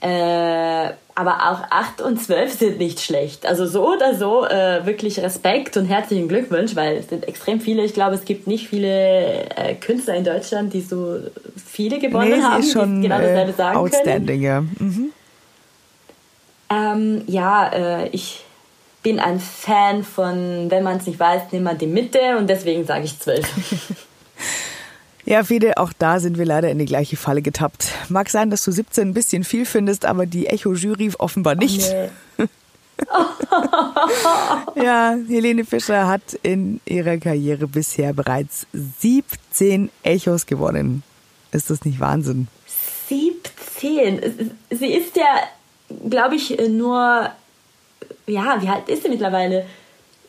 Äh, 0.02 0.94
aber 1.14 1.52
auch 1.52 1.70
8 1.70 2.02
und 2.02 2.22
12 2.22 2.54
sind 2.54 2.78
nicht 2.78 3.02
schlecht. 3.02 3.46
Also 3.46 3.66
so 3.66 3.86
oder 3.94 4.16
so 4.16 4.46
äh, 4.46 4.86
wirklich 4.86 5.20
Respekt 5.20 5.76
und 5.76 5.88
herzlichen 5.88 6.30
Glückwunsch, 6.30 6.74
weil 6.78 6.96
es 6.96 7.10
sind 7.10 7.28
extrem 7.28 7.60
viele. 7.60 7.84
Ich 7.84 7.94
glaube, 7.94 8.16
es 8.16 8.24
gibt 8.24 8.48
nicht 8.48 8.70
viele 8.70 9.50
äh, 9.58 9.76
Künstler 9.76 10.16
in 10.16 10.24
Deutschland, 10.24 10.74
die 10.74 10.80
so 10.80 11.18
viele 11.58 12.00
gewonnen 12.00 12.40
nee, 12.40 12.42
haben, 12.42 12.64
schon, 12.64 13.02
die 13.02 13.10
genau 13.10 13.20
dasselbe 13.20 13.52
äh, 13.52 13.56
sagen 13.56 13.78
outstanding, 13.78 14.42
können. 14.42 14.42
ja. 14.42 14.62
Mhm. 14.62 15.12
Ähm, 16.70 17.24
ja, 17.28 17.68
äh, 17.74 18.08
ich 18.14 18.46
bin 19.04 19.20
ein 19.20 19.40
Fan 19.40 20.04
von, 20.04 20.70
wenn 20.70 20.84
man 20.84 20.98
es 20.98 21.08
nicht 21.08 21.20
weiß, 21.20 21.52
nimmt 21.52 21.66
man 21.66 21.78
die 21.78 21.88
Mitte 21.88 22.38
und 22.38 22.48
deswegen 22.48 22.86
sage 22.86 23.06
ich 23.06 23.20
12. 23.20 23.48
Ja, 25.26 25.44
Fede, 25.44 25.78
auch 25.78 25.94
da 25.94 26.20
sind 26.20 26.40
wir 26.40 26.46
leider 26.46 26.72
in 26.72 26.80
die 26.80 26.86
gleiche 26.86 27.16
Falle 27.16 27.44
getappt. 27.44 27.92
Mag 28.10 28.30
sein, 28.30 28.50
dass 28.50 28.64
du 28.64 28.72
17 28.72 29.10
ein 29.10 29.14
bisschen 29.14 29.44
viel 29.44 29.66
findest, 29.66 30.06
aber 30.06 30.26
die 30.26 30.48
Echo-Jury 30.48 31.12
offenbar 31.20 31.56
nicht. 31.56 31.82
Nee. 32.38 32.48
Ja, 34.76 35.16
Helene 35.28 35.64
Fischer 35.64 36.08
hat 36.08 36.34
in 36.44 36.82
ihrer 36.86 37.18
Karriere 37.18 37.68
bisher 37.68 38.14
bereits 38.14 38.68
17 38.74 39.90
Echos 40.04 40.46
gewonnen. 40.46 41.04
Ist 41.52 41.70
das 41.70 41.86
nicht 41.86 42.00
Wahnsinn? 42.00 42.48
17. 43.08 44.52
Sie 44.70 44.94
ist 44.94 45.16
ja, 45.16 45.44
glaube 46.10 46.36
ich, 46.36 46.58
nur, 46.70 47.30
ja, 48.30 48.62
wie 48.62 48.68
alt 48.70 48.88
ist 48.90 49.04
sie 49.04 49.10
mittlerweile? 49.10 49.66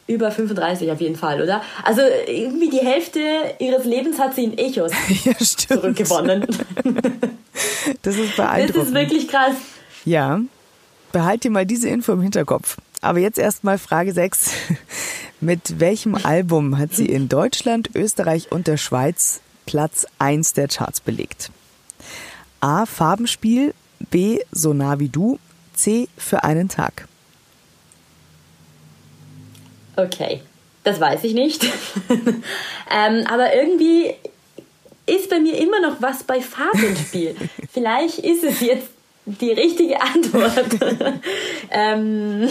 Über 0.07 0.33
35 0.33 0.90
auf 0.90 1.00
jeden 1.00 1.14
Fall, 1.14 1.40
oder? 1.40 1.62
Also 1.85 2.00
irgendwie 2.26 2.69
die 2.69 2.78
Hälfte 2.85 3.21
ihres 3.61 3.85
Lebens 3.85 4.19
hat 4.19 4.35
sie 4.35 4.42
in 4.45 4.59
Echos 4.59 4.90
Ja, 5.25 5.33
zurückgewonnen. 5.38 6.47
Das 8.02 8.16
ist 8.16 8.30
Das 8.30 8.37
beeindruckend. 8.37 8.88
ist 8.88 8.95
wirklich 8.95 9.28
krass. 9.28 9.54
Ja, 10.04 10.40
behalt 11.12 11.45
dir 11.45 11.50
mal 11.50 11.66
diese 11.66 11.88
Info 11.88 12.12
im 12.12 12.23
Hinterkopf. 12.23 12.78
Aber 13.02 13.19
jetzt 13.19 13.38
erstmal 13.38 13.78
Frage 13.78 14.12
6. 14.12 14.50
Mit 15.40 15.78
welchem 15.80 16.14
Album 16.14 16.78
hat 16.78 16.95
sie 16.95 17.07
in 17.07 17.28
Deutschland, 17.28 17.90
Österreich 17.95 18.50
und 18.50 18.66
der 18.66 18.76
Schweiz 18.76 19.40
Platz 19.66 20.07
1 20.19 20.54
der 20.54 20.69
Charts 20.69 21.00
belegt? 21.00 21.50
A. 22.61 22.87
Farbenspiel, 22.87 23.75
B. 24.11 24.40
So 24.52 24.73
nah 24.73 24.99
wie 24.99 25.09
du, 25.09 25.38
C. 25.75 26.09
Für 26.16 26.45
einen 26.45 26.69
Tag. 26.69 27.07
Okay, 29.97 30.41
das 30.85 31.01
weiß 31.01 31.25
ich 31.25 31.35
nicht. 31.35 31.65
ähm, 32.91 33.27
aber 33.27 33.55
irgendwie 33.55 34.15
ist 35.07 35.29
bei 35.29 35.41
mir 35.41 35.59
immer 35.59 35.81
noch 35.81 36.01
was 36.01 36.23
bei 36.23 36.41
Farbenspiel. 36.41 37.37
Vielleicht 37.73 38.19
ist 38.19 38.45
es 38.45 38.61
jetzt 38.61 38.89
die 39.27 39.53
richtige 39.53 40.01
Antwort. 40.01 40.77
ähm, 41.71 42.49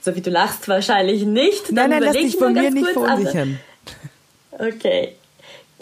so 0.00 0.14
wie 0.14 0.20
du 0.20 0.30
lachst, 0.30 0.68
wahrscheinlich 0.68 1.24
nicht. 1.24 1.70
Nein, 1.70 1.90
Dann 1.90 1.90
nein, 1.90 2.02
lass 2.02 2.10
überleg 2.10 2.26
dich 2.26 2.34
ich 2.34 2.40
von 2.40 2.52
mir 2.52 2.62
ganz 2.62 2.74
nicht 2.74 2.90
verunsichern. 2.90 3.60
Okay. 4.58 5.14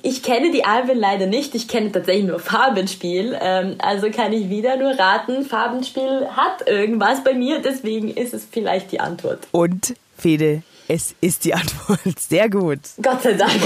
Ich 0.02 0.22
kenne 0.22 0.50
die 0.52 0.64
Alben 0.64 0.98
leider 0.98 1.26
nicht. 1.26 1.54
Ich 1.54 1.68
kenne 1.68 1.90
tatsächlich 1.90 2.26
nur 2.26 2.38
Farbenspiel. 2.38 3.36
Ähm, 3.40 3.76
also 3.78 4.10
kann 4.10 4.32
ich 4.32 4.48
wieder 4.48 4.76
nur 4.76 4.98
raten, 4.98 5.44
Farbenspiel 5.44 6.28
hat 6.30 6.68
irgendwas 6.68 7.24
bei 7.24 7.34
mir. 7.34 7.60
Deswegen 7.60 8.08
ist 8.08 8.34
es 8.34 8.46
vielleicht 8.50 8.92
die 8.92 9.00
Antwort. 9.00 9.46
Und 9.52 9.94
Fede, 10.16 10.62
es 10.88 11.14
ist 11.20 11.44
die 11.44 11.54
Antwort. 11.54 12.00
Sehr 12.18 12.48
gut. 12.48 12.80
Gott 13.02 13.22
sei 13.22 13.32
Dank. 13.32 13.60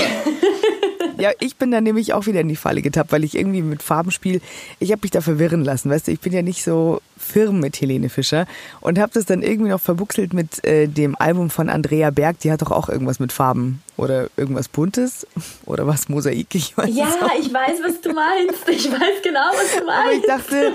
Ja, 1.20 1.32
ich 1.38 1.56
bin 1.56 1.70
dann 1.70 1.84
nämlich 1.84 2.14
auch 2.14 2.26
wieder 2.26 2.40
in 2.40 2.48
die 2.48 2.56
Falle 2.56 2.80
getappt, 2.80 3.12
weil 3.12 3.24
ich 3.24 3.36
irgendwie 3.36 3.60
mit 3.60 3.82
Farbenspiel, 3.82 4.40
ich 4.78 4.90
habe 4.90 5.00
mich 5.02 5.10
da 5.10 5.20
verwirren 5.20 5.62
lassen, 5.62 5.90
weißt 5.90 6.08
du, 6.08 6.12
ich 6.12 6.20
bin 6.20 6.32
ja 6.32 6.40
nicht 6.40 6.64
so 6.64 7.02
firm 7.18 7.60
mit 7.60 7.78
Helene 7.78 8.08
Fischer 8.08 8.46
und 8.80 8.98
habe 8.98 9.12
das 9.12 9.26
dann 9.26 9.42
irgendwie 9.42 9.68
noch 9.68 9.82
verbuchselt 9.82 10.32
mit 10.32 10.64
äh, 10.64 10.86
dem 10.86 11.14
Album 11.16 11.50
von 11.50 11.68
Andrea 11.68 12.10
Berg, 12.10 12.38
die 12.40 12.50
hat 12.50 12.62
doch 12.62 12.70
auch 12.70 12.88
irgendwas 12.88 13.20
mit 13.20 13.32
Farben 13.32 13.82
oder 14.00 14.28
irgendwas 14.36 14.68
Buntes 14.68 15.26
oder 15.66 15.86
was 15.86 16.08
Mosaik, 16.08 16.54
ich 16.54 16.76
weiß 16.76 16.88
Ja, 16.92 17.08
ich 17.38 17.52
weiß, 17.52 17.78
was 17.84 18.00
du 18.00 18.12
meinst. 18.12 18.68
Ich 18.68 18.90
weiß 18.90 19.22
genau, 19.22 19.50
was 19.52 19.76
du 19.78 19.84
meinst. 19.84 20.00
Aber 20.02 20.12
ich 20.12 20.26
dachte, 20.26 20.72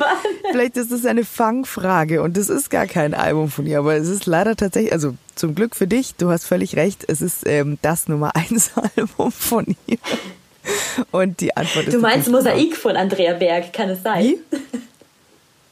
vielleicht 0.51 0.77
ist 0.77 0.91
das 0.91 1.05
eine 1.05 1.25
Fangfrage 1.25 2.21
und 2.21 2.37
es 2.37 2.49
ist 2.49 2.69
gar 2.69 2.85
kein 2.85 3.13
Album 3.13 3.49
von 3.49 3.65
ihr, 3.65 3.79
aber 3.79 3.95
es 3.95 4.07
ist 4.07 4.25
leider 4.27 4.55
tatsächlich, 4.55 4.93
also 4.93 5.15
zum 5.35 5.55
Glück 5.55 5.75
für 5.75 5.87
dich, 5.87 6.15
du 6.15 6.29
hast 6.29 6.45
völlig 6.45 6.75
recht, 6.75 7.03
es 7.07 7.21
ist 7.21 7.45
ähm, 7.47 7.77
das 7.81 8.07
Nummer 8.07 8.35
1 8.35 8.71
Album 8.95 9.31
von 9.31 9.75
ihr. 9.87 9.97
Und 11.11 11.41
die 11.41 11.55
Antwort 11.57 11.87
ist 11.87 11.93
Du 11.93 11.99
meinst 11.99 12.29
Mosaik 12.29 12.75
von 12.77 12.95
Andrea 12.95 13.33
Berg, 13.33 13.73
kann 13.73 13.89
es 13.89 14.03
sein? 14.03 14.23
Wie? 14.23 14.39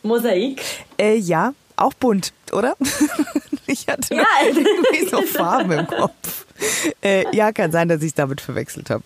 Mosaik? 0.07 0.61
Äh, 0.97 1.15
ja, 1.17 1.53
auch 1.75 1.93
bunt, 1.93 2.33
oder? 2.51 2.75
ich 3.67 3.87
hatte 3.87 4.15
Ja. 4.15 4.25
irgendwie 4.45 5.07
so 5.09 5.21
Farben 5.21 5.71
im 5.71 5.87
Kopf. 5.87 6.45
Äh, 7.01 7.25
ja, 7.35 7.51
kann 7.51 7.71
sein, 7.71 7.89
dass 7.89 8.01
ich 8.01 8.09
es 8.09 8.13
damit 8.13 8.39
verwechselt 8.39 8.89
habe. 8.89 9.03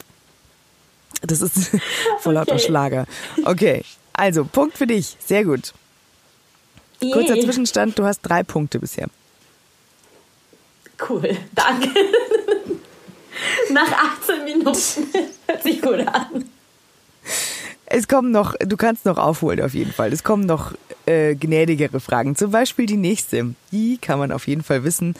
Das 1.21 1.41
ist 1.41 1.71
voll 2.19 2.33
lauter 2.33 2.53
Okay. 2.53 2.63
Schlager. 2.63 3.05
Okay, 3.45 3.83
also 4.13 4.45
Punkt 4.45 4.77
für 4.77 4.85
dich. 4.87 5.15
Sehr 5.19 5.43
gut. 5.43 5.73
Kurzer 6.99 7.35
Yay. 7.35 7.45
Zwischenstand, 7.45 7.97
du 7.97 8.05
hast 8.05 8.21
drei 8.21 8.43
Punkte 8.43 8.79
bisher. 8.79 9.07
Cool, 11.07 11.37
danke. 11.53 11.89
Nach 13.71 13.91
18 14.21 14.43
Minuten. 14.43 15.07
Hört 15.47 15.63
sich 15.63 15.81
gut 15.81 15.99
an. 16.07 16.45
Es 17.85 18.07
kommen 18.07 18.31
noch, 18.31 18.55
du 18.59 18.75
kannst 18.77 19.05
noch 19.05 19.17
aufholen 19.17 19.61
auf 19.61 19.73
jeden 19.73 19.93
Fall. 19.93 20.11
Es 20.11 20.23
kommen 20.23 20.45
noch 20.45 20.73
äh, 21.05 21.35
gnädigere 21.35 21.99
Fragen. 21.99 22.35
Zum 22.35 22.51
Beispiel 22.51 22.85
die 22.85 22.97
nächste. 22.97 23.55
Die 23.71 23.97
kann 23.97 24.19
man 24.19 24.31
auf 24.31 24.47
jeden 24.47 24.63
Fall 24.63 24.83
wissen. 24.83 25.15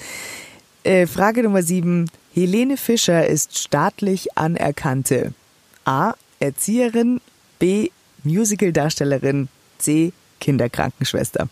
Äh, 0.88 1.06
Frage 1.06 1.44
Nummer 1.44 1.64
sieben. 1.64 2.10
Helene 2.34 2.78
Fischer 2.78 3.28
ist 3.28 3.58
staatlich 3.58 4.38
anerkannte 4.38 5.34
A. 5.84 6.14
Erzieherin, 6.40 7.20
B. 7.60 7.90
Musicaldarstellerin, 8.24 9.50
C. 9.80 10.14
Kinderkrankenschwester. 10.40 11.50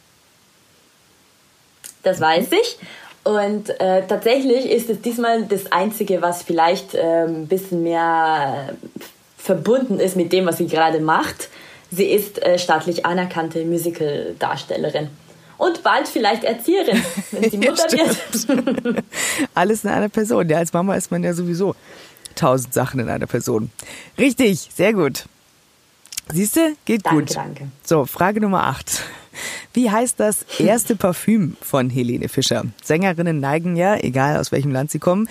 Das 2.04 2.22
weiß 2.22 2.48
ich. 2.54 2.78
Und 3.26 3.78
äh, 3.82 4.08
tatsächlich 4.08 4.72
ist 4.72 4.90
es 4.90 5.02
diesmal 5.02 5.44
das 5.44 5.70
Einzige, 5.70 6.22
was 6.22 6.42
vielleicht 6.44 6.96
äh, 6.96 7.26
ein 7.28 7.48
bisschen 7.48 7.84
mehr 7.84 8.74
verbunden 9.38 10.00
ist 10.00 10.16
mit 10.16 10.32
dem, 10.32 10.46
was 10.46 10.60
sie 10.60 10.68
gerade 10.68 11.02
macht. 11.02 11.50
Sie 11.92 12.06
ist 12.06 12.42
äh, 12.42 12.58
staatlich 12.58 13.06
anerkannte 13.06 13.66
Musical-Darstellerin. 13.66 15.10
Und 15.58 15.84
bald 15.84 16.08
vielleicht 16.08 16.44
Erzieherin, 16.44 17.02
wenn 17.32 17.50
sie 17.50 17.58
Ja, 17.62 17.72
Mutter 17.72 17.92
wird. 17.92 19.06
Alles 19.54 19.84
in 19.84 19.90
einer 19.90 20.10
Person. 20.10 20.50
Ja, 20.50 20.58
als 20.58 20.74
Mama 20.74 20.96
ist 20.96 21.12
man 21.12 21.24
ja 21.24 21.34
sowieso 21.34 21.76
tausend 22.36 22.74
Sachen 22.74 23.00
in 23.00 23.10
einer 23.10 23.28
Person. 23.28 23.72
Richtig, 24.18 24.70
sehr 24.74 24.94
gut. 24.94 25.26
Siehst 26.34 26.56
du, 26.56 26.76
geht 26.86 27.06
Danke, 27.06 27.20
gut. 27.20 27.36
danke. 27.36 27.68
So, 27.84 28.06
Frage 28.06 28.42
Nummer 28.42 28.66
8. 28.66 29.04
Wie 29.74 29.92
heißt 29.92 30.20
das 30.20 30.44
erste 30.60 30.96
Parfüm 30.96 31.58
von 31.62 31.90
Helene 31.90 32.30
Fischer? 32.30 32.64
Sängerinnen 32.84 33.40
neigen 33.40 33.76
ja, 33.76 33.96
egal 33.98 34.38
aus 34.38 34.52
welchem 34.52 34.72
Land 34.72 34.92
sie 34.92 35.00
kommen, 35.00 35.30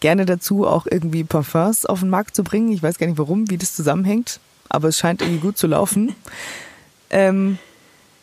gerne 0.00 0.26
dazu, 0.26 0.66
auch 0.66 0.86
irgendwie 0.86 1.24
Parfums 1.24 1.86
auf 1.86 2.00
den 2.00 2.10
Markt 2.10 2.36
zu 2.36 2.44
bringen. 2.44 2.70
Ich 2.72 2.82
weiß 2.82 2.98
gar 2.98 3.06
nicht 3.06 3.18
warum, 3.18 3.50
wie 3.50 3.56
das 3.56 3.74
zusammenhängt, 3.74 4.40
aber 4.68 4.88
es 4.88 4.98
scheint 4.98 5.22
irgendwie 5.22 5.40
gut 5.40 5.58
zu 5.58 5.66
laufen. 5.66 6.14
Ähm, 7.10 7.58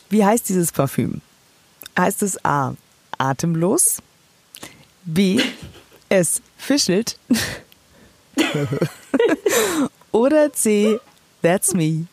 wie 0.09 0.23
heißt 0.23 0.47
dieses 0.47 0.71
Parfüm? 0.71 1.21
Heißt 1.97 2.23
es 2.23 2.43
A. 2.43 2.75
Atemlos? 3.17 4.01
B. 5.05 5.41
Es 6.09 6.41
fischelt? 6.57 7.17
Oder 10.11 10.51
C. 10.53 10.99
That's 11.41 11.73
me? 11.73 12.07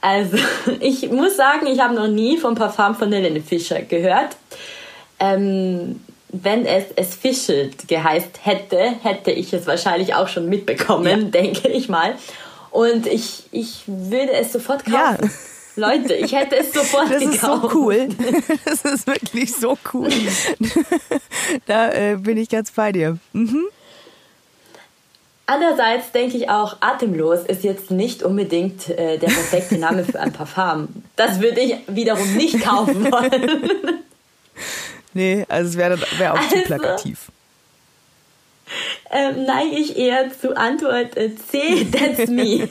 Also, 0.00 0.36
ich 0.80 1.10
muss 1.10 1.36
sagen, 1.36 1.66
ich 1.66 1.78
habe 1.80 1.94
noch 1.94 2.08
nie 2.08 2.36
vom 2.36 2.54
Parfum 2.54 2.94
von 2.94 3.12
Helene 3.12 3.40
Fischer 3.40 3.82
gehört. 3.82 4.36
Ähm, 5.20 6.00
wenn 6.32 6.66
es 6.66 6.86
es 6.96 7.14
fischelt 7.14 7.86
geheißt 7.86 8.40
hätte, 8.44 8.78
hätte 9.02 9.30
ich 9.30 9.52
es 9.52 9.66
wahrscheinlich 9.66 10.14
auch 10.14 10.28
schon 10.28 10.48
mitbekommen, 10.48 11.30
denke 11.30 11.68
ich 11.68 11.88
mal. 11.88 12.16
Und 12.70 13.06
ich, 13.06 13.44
ich 13.52 13.82
würde 13.86 14.32
es 14.32 14.52
sofort 14.52 14.84
kaufen. 14.84 14.94
Ja. 14.94 15.30
Leute, 15.76 16.14
ich 16.14 16.32
hätte 16.32 16.56
es 16.56 16.72
sofort 16.72 17.10
Das 17.10 17.20
gekauft. 17.20 17.34
ist 17.34 17.40
so 17.72 17.78
cool. 17.78 18.08
Das 18.64 18.82
ist 18.84 19.06
wirklich 19.06 19.54
so 19.54 19.78
cool. 19.92 20.10
Da 21.66 21.90
äh, 21.92 22.16
bin 22.16 22.36
ich 22.36 22.48
ganz 22.48 22.70
bei 22.70 22.92
dir. 22.92 23.18
Mhm. 23.32 23.64
Andererseits 25.46 26.12
denke 26.12 26.36
ich 26.36 26.48
auch, 26.48 26.76
atemlos 26.80 27.40
ist 27.46 27.64
jetzt 27.64 27.90
nicht 27.90 28.22
unbedingt 28.22 28.88
äh, 28.88 29.18
der 29.18 29.26
perfekte 29.26 29.76
Name 29.76 30.04
für 30.04 30.20
ein 30.20 30.32
Parfum. 30.32 30.88
Das 31.16 31.40
würde 31.40 31.60
ich 31.60 31.76
wiederum 31.88 32.36
nicht 32.36 32.62
kaufen 32.62 33.10
wollen. 33.10 34.02
Nee, 35.14 35.44
also 35.50 35.68
es 35.68 35.76
wäre 35.76 35.98
wär 36.16 36.32
auch 36.32 36.40
zu 36.48 36.54
Also- 36.54 36.64
plakativ. 36.64 37.30
ähm, 39.10 39.44
neige 39.44 39.76
ich 39.76 39.98
eher 39.98 40.30
zu 40.40 40.56
Antwort 40.56 41.18
äh, 41.18 41.32
C, 41.36 41.84
that's 41.90 42.28
me. 42.30 42.66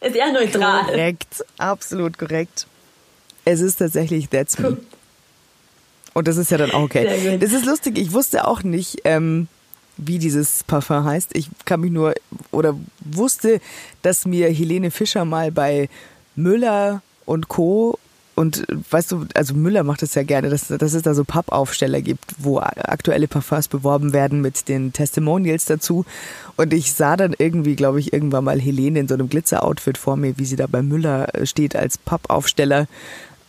Ist 0.00 0.16
eher 0.16 0.32
neutral. 0.32 0.84
Korrekt, 0.84 1.44
absolut 1.58 2.18
korrekt. 2.18 2.66
Es 3.44 3.60
ist 3.60 3.76
tatsächlich 3.76 4.28
That's 4.28 4.58
Me. 4.58 4.76
Und 6.14 6.28
das 6.28 6.36
ist 6.36 6.50
ja 6.50 6.58
dann 6.58 6.72
auch 6.72 6.82
okay. 6.82 7.38
Das 7.38 7.52
ist 7.52 7.64
lustig, 7.64 7.98
ich 7.98 8.12
wusste 8.12 8.46
auch 8.46 8.62
nicht, 8.62 9.02
ähm, 9.04 9.48
wie 9.96 10.18
dieses 10.18 10.64
Parfum 10.64 11.04
heißt. 11.04 11.36
Ich 11.36 11.48
kann 11.64 11.80
mich 11.80 11.90
nur 11.90 12.14
oder 12.50 12.76
wusste, 13.00 13.60
dass 14.02 14.26
mir 14.26 14.48
Helene 14.50 14.90
Fischer 14.90 15.24
mal 15.24 15.50
bei 15.50 15.88
Müller 16.36 17.02
und 17.24 17.48
Co. 17.48 17.98
Und 18.38 18.64
weißt 18.92 19.10
du, 19.10 19.26
also 19.34 19.52
Müller 19.54 19.82
macht 19.82 20.04
es 20.04 20.14
ja 20.14 20.22
gerne, 20.22 20.48
dass, 20.48 20.68
dass 20.68 20.94
es 20.94 21.02
da 21.02 21.12
so 21.12 21.24
Pappaufsteller 21.24 22.00
gibt, 22.00 22.24
wo 22.38 22.60
aktuelle 22.60 23.26
Parfums 23.26 23.66
beworben 23.66 24.12
werden 24.12 24.40
mit 24.40 24.68
den 24.68 24.92
Testimonials 24.92 25.64
dazu. 25.64 26.04
Und 26.56 26.72
ich 26.72 26.92
sah 26.92 27.16
dann 27.16 27.34
irgendwie, 27.36 27.74
glaube 27.74 27.98
ich, 27.98 28.12
irgendwann 28.12 28.44
mal 28.44 28.60
Helene 28.60 29.00
in 29.00 29.08
so 29.08 29.14
einem 29.14 29.28
Glitzer-Outfit 29.28 29.98
vor 29.98 30.16
mir, 30.16 30.38
wie 30.38 30.44
sie 30.44 30.54
da 30.54 30.68
bei 30.68 30.82
Müller 30.82 31.26
steht 31.42 31.74
als 31.74 31.98
Pappaufsteller. 31.98 32.86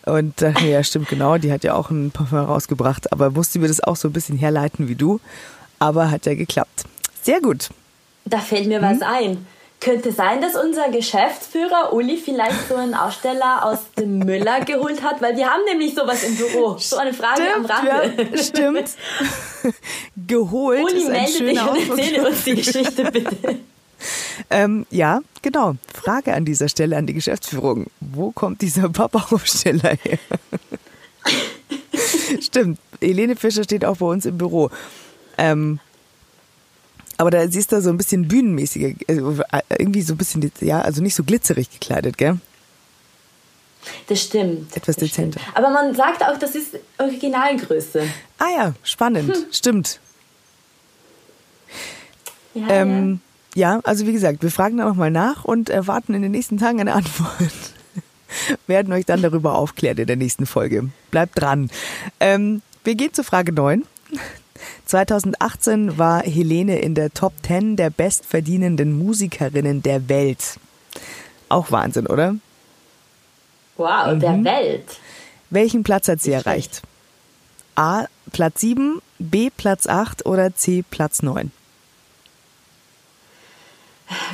Und 0.07 0.41
dachte, 0.41 0.65
ja, 0.65 0.83
stimmt 0.83 1.09
genau, 1.09 1.37
die 1.37 1.51
hat 1.51 1.63
ja 1.63 1.75
auch 1.75 1.91
ein 1.91 2.09
Parfum 2.09 2.39
rausgebracht, 2.39 3.13
aber 3.13 3.29
musste 3.29 3.59
mir 3.59 3.67
das 3.67 3.83
auch 3.83 3.95
so 3.95 4.07
ein 4.07 4.13
bisschen 4.13 4.39
herleiten 4.39 4.87
wie 4.87 4.95
du. 4.95 5.19
Aber 5.77 6.09
hat 6.09 6.25
ja 6.25 6.33
geklappt. 6.33 6.85
Sehr 7.21 7.41
gut. 7.41 7.69
Da 8.25 8.39
fällt 8.39 8.67
mir 8.67 8.81
was 8.81 9.03
ein. 9.03 9.45
Könnte 9.79 10.11
sein, 10.11 10.41
dass 10.41 10.55
unser 10.55 10.89
Geschäftsführer 10.89 11.93
Uli 11.93 12.17
vielleicht 12.17 12.67
so 12.67 12.75
einen 12.75 12.93
Aussteller 12.93 13.65
aus 13.65 13.79
dem 13.97 14.19
Müller 14.19 14.59
geholt 14.61 15.03
hat, 15.03 15.21
weil 15.21 15.37
wir 15.37 15.47
haben 15.47 15.63
nämlich 15.65 15.95
sowas 15.95 16.23
im 16.23 16.35
Büro. 16.35 16.77
So 16.77 16.97
eine 16.97 17.13
Frage 17.13 17.43
stimmt, 17.43 17.71
am 17.71 17.87
Rande. 17.87 18.27
Ja, 18.31 18.43
stimmt. 18.43 18.89
geholt. 20.27 20.83
Uli, 20.83 20.97
ist 20.97 21.09
melde 21.09 21.45
dich 21.45 21.61
und 21.61 21.89
erzähle 21.89 22.27
uns 22.27 22.43
die 22.43 22.55
Geschichte 22.55 23.03
bitte. 23.11 23.59
Ähm, 24.49 24.85
ja, 24.89 25.21
genau. 25.41 25.75
Frage 25.93 26.33
an 26.33 26.45
dieser 26.45 26.69
Stelle 26.69 26.97
an 26.97 27.07
die 27.07 27.13
Geschäftsführung. 27.13 27.87
Wo 27.99 28.31
kommt 28.31 28.61
dieser 28.61 28.89
Pappaufsteller 28.89 29.97
her? 30.03 30.19
Stimmt. 32.41 32.79
Helene 33.01 33.35
Fischer 33.35 33.63
steht 33.63 33.85
auch 33.85 33.97
bei 33.97 34.05
uns 34.05 34.25
im 34.25 34.37
Büro. 34.37 34.69
Ähm, 35.37 35.79
aber 37.19 37.31
da 37.31 37.45
siehst 37.49 37.73
du 37.73 37.81
so 37.81 37.89
ein 37.89 37.97
bisschen 37.97 38.29
bühnenmäßiger, 38.29 38.95
also 39.09 39.43
irgendwie 39.77 40.01
so 40.01 40.13
ein 40.13 40.17
bisschen, 40.17 40.49
ja, 40.61 40.81
also 40.81 41.01
nicht 41.01 41.15
so 41.15 41.25
glitzerig 41.25 41.69
gekleidet, 41.69 42.17
gell? 42.17 42.37
Das 44.07 44.21
stimmt. 44.21 44.75
Etwas 44.75 44.95
das 44.95 45.09
stimmt. 45.09 45.35
dezenter. 45.35 45.41
Aber 45.53 45.69
man 45.69 45.93
sagt 45.93 46.23
auch, 46.23 46.39
das 46.39 46.55
ist 46.55 46.77
Originalgröße. 46.97 48.03
Ah 48.37 48.49
ja, 48.55 48.73
spannend. 48.83 49.35
Stimmt. 49.51 49.99
Ja, 52.53 52.69
Ähm, 52.69 53.19
ja, 53.53 53.81
also 53.83 54.07
wie 54.07 54.13
gesagt, 54.13 54.41
wir 54.41 54.49
fragen 54.49 54.77
da 54.77 54.85
nochmal 54.85 55.11
nach 55.11 55.43
und 55.43 55.69
erwarten 55.69 56.13
in 56.13 56.21
den 56.21 56.31
nächsten 56.31 56.57
Tagen 56.57 56.79
eine 56.79 56.93
Antwort. 56.93 57.51
Werden 58.67 58.93
euch 58.93 59.05
dann 59.05 59.21
darüber 59.21 59.55
aufklären 59.55 59.97
in 59.97 60.07
der 60.07 60.15
nächsten 60.15 60.45
Folge. 60.45 60.89
Bleibt 61.11 61.41
dran. 61.41 61.69
Ähm, 62.21 62.61
wir 62.85 62.95
gehen 62.95 63.13
zu 63.13 63.25
Frage 63.25 63.51
9. 63.51 63.83
2018 64.85 65.97
war 65.97 66.21
Helene 66.23 66.79
in 66.79 66.95
der 66.95 67.13
Top 67.13 67.33
10 67.45 67.75
der 67.75 67.89
bestverdienenden 67.89 68.97
Musikerinnen 68.97 69.81
der 69.83 70.09
Welt. 70.09 70.57
Auch 71.49 71.71
Wahnsinn, 71.71 72.07
oder? 72.07 72.35
Wow, 73.77 74.13
Mhm. 74.13 74.19
der 74.19 74.43
Welt. 74.43 74.85
Welchen 75.49 75.83
Platz 75.83 76.07
hat 76.07 76.21
sie 76.21 76.31
erreicht? 76.31 76.81
A. 77.75 78.05
Platz 78.31 78.61
7, 78.61 79.01
B. 79.17 79.49
Platz 79.55 79.87
8 79.87 80.25
oder 80.25 80.53
C. 80.53 80.83
Platz 80.89 81.23
9? 81.23 81.51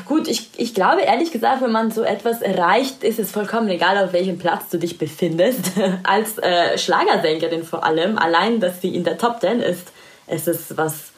Gut, 0.05 0.29
ich, 0.29 0.49
ich 0.55 0.73
glaube 0.73 1.01
ehrlich 1.01 1.31
gesagt, 1.33 1.61
wenn 1.61 1.71
man 1.71 1.91
so 1.91 2.03
etwas 2.03 2.41
erreicht, 2.41 3.03
ist 3.03 3.19
es 3.19 3.31
vollkommen 3.31 3.67
egal, 3.67 3.97
auf 4.03 4.13
welchem 4.13 4.37
Platz 4.37 4.69
du 4.71 4.77
dich 4.79 4.97
befindest. 4.97 5.71
Als 6.03 6.37
äh, 6.37 6.77
Schlagersängerin 6.77 7.63
vor 7.65 7.83
allem, 7.83 8.17
allein, 8.17 8.61
dass 8.61 8.81
sie 8.81 8.95
in 8.95 9.03
der 9.03 9.17
Top 9.17 9.41
10 9.41 9.59
ist, 9.59 9.91
es 10.27 10.47
ist 10.47 10.77
was 10.77 11.11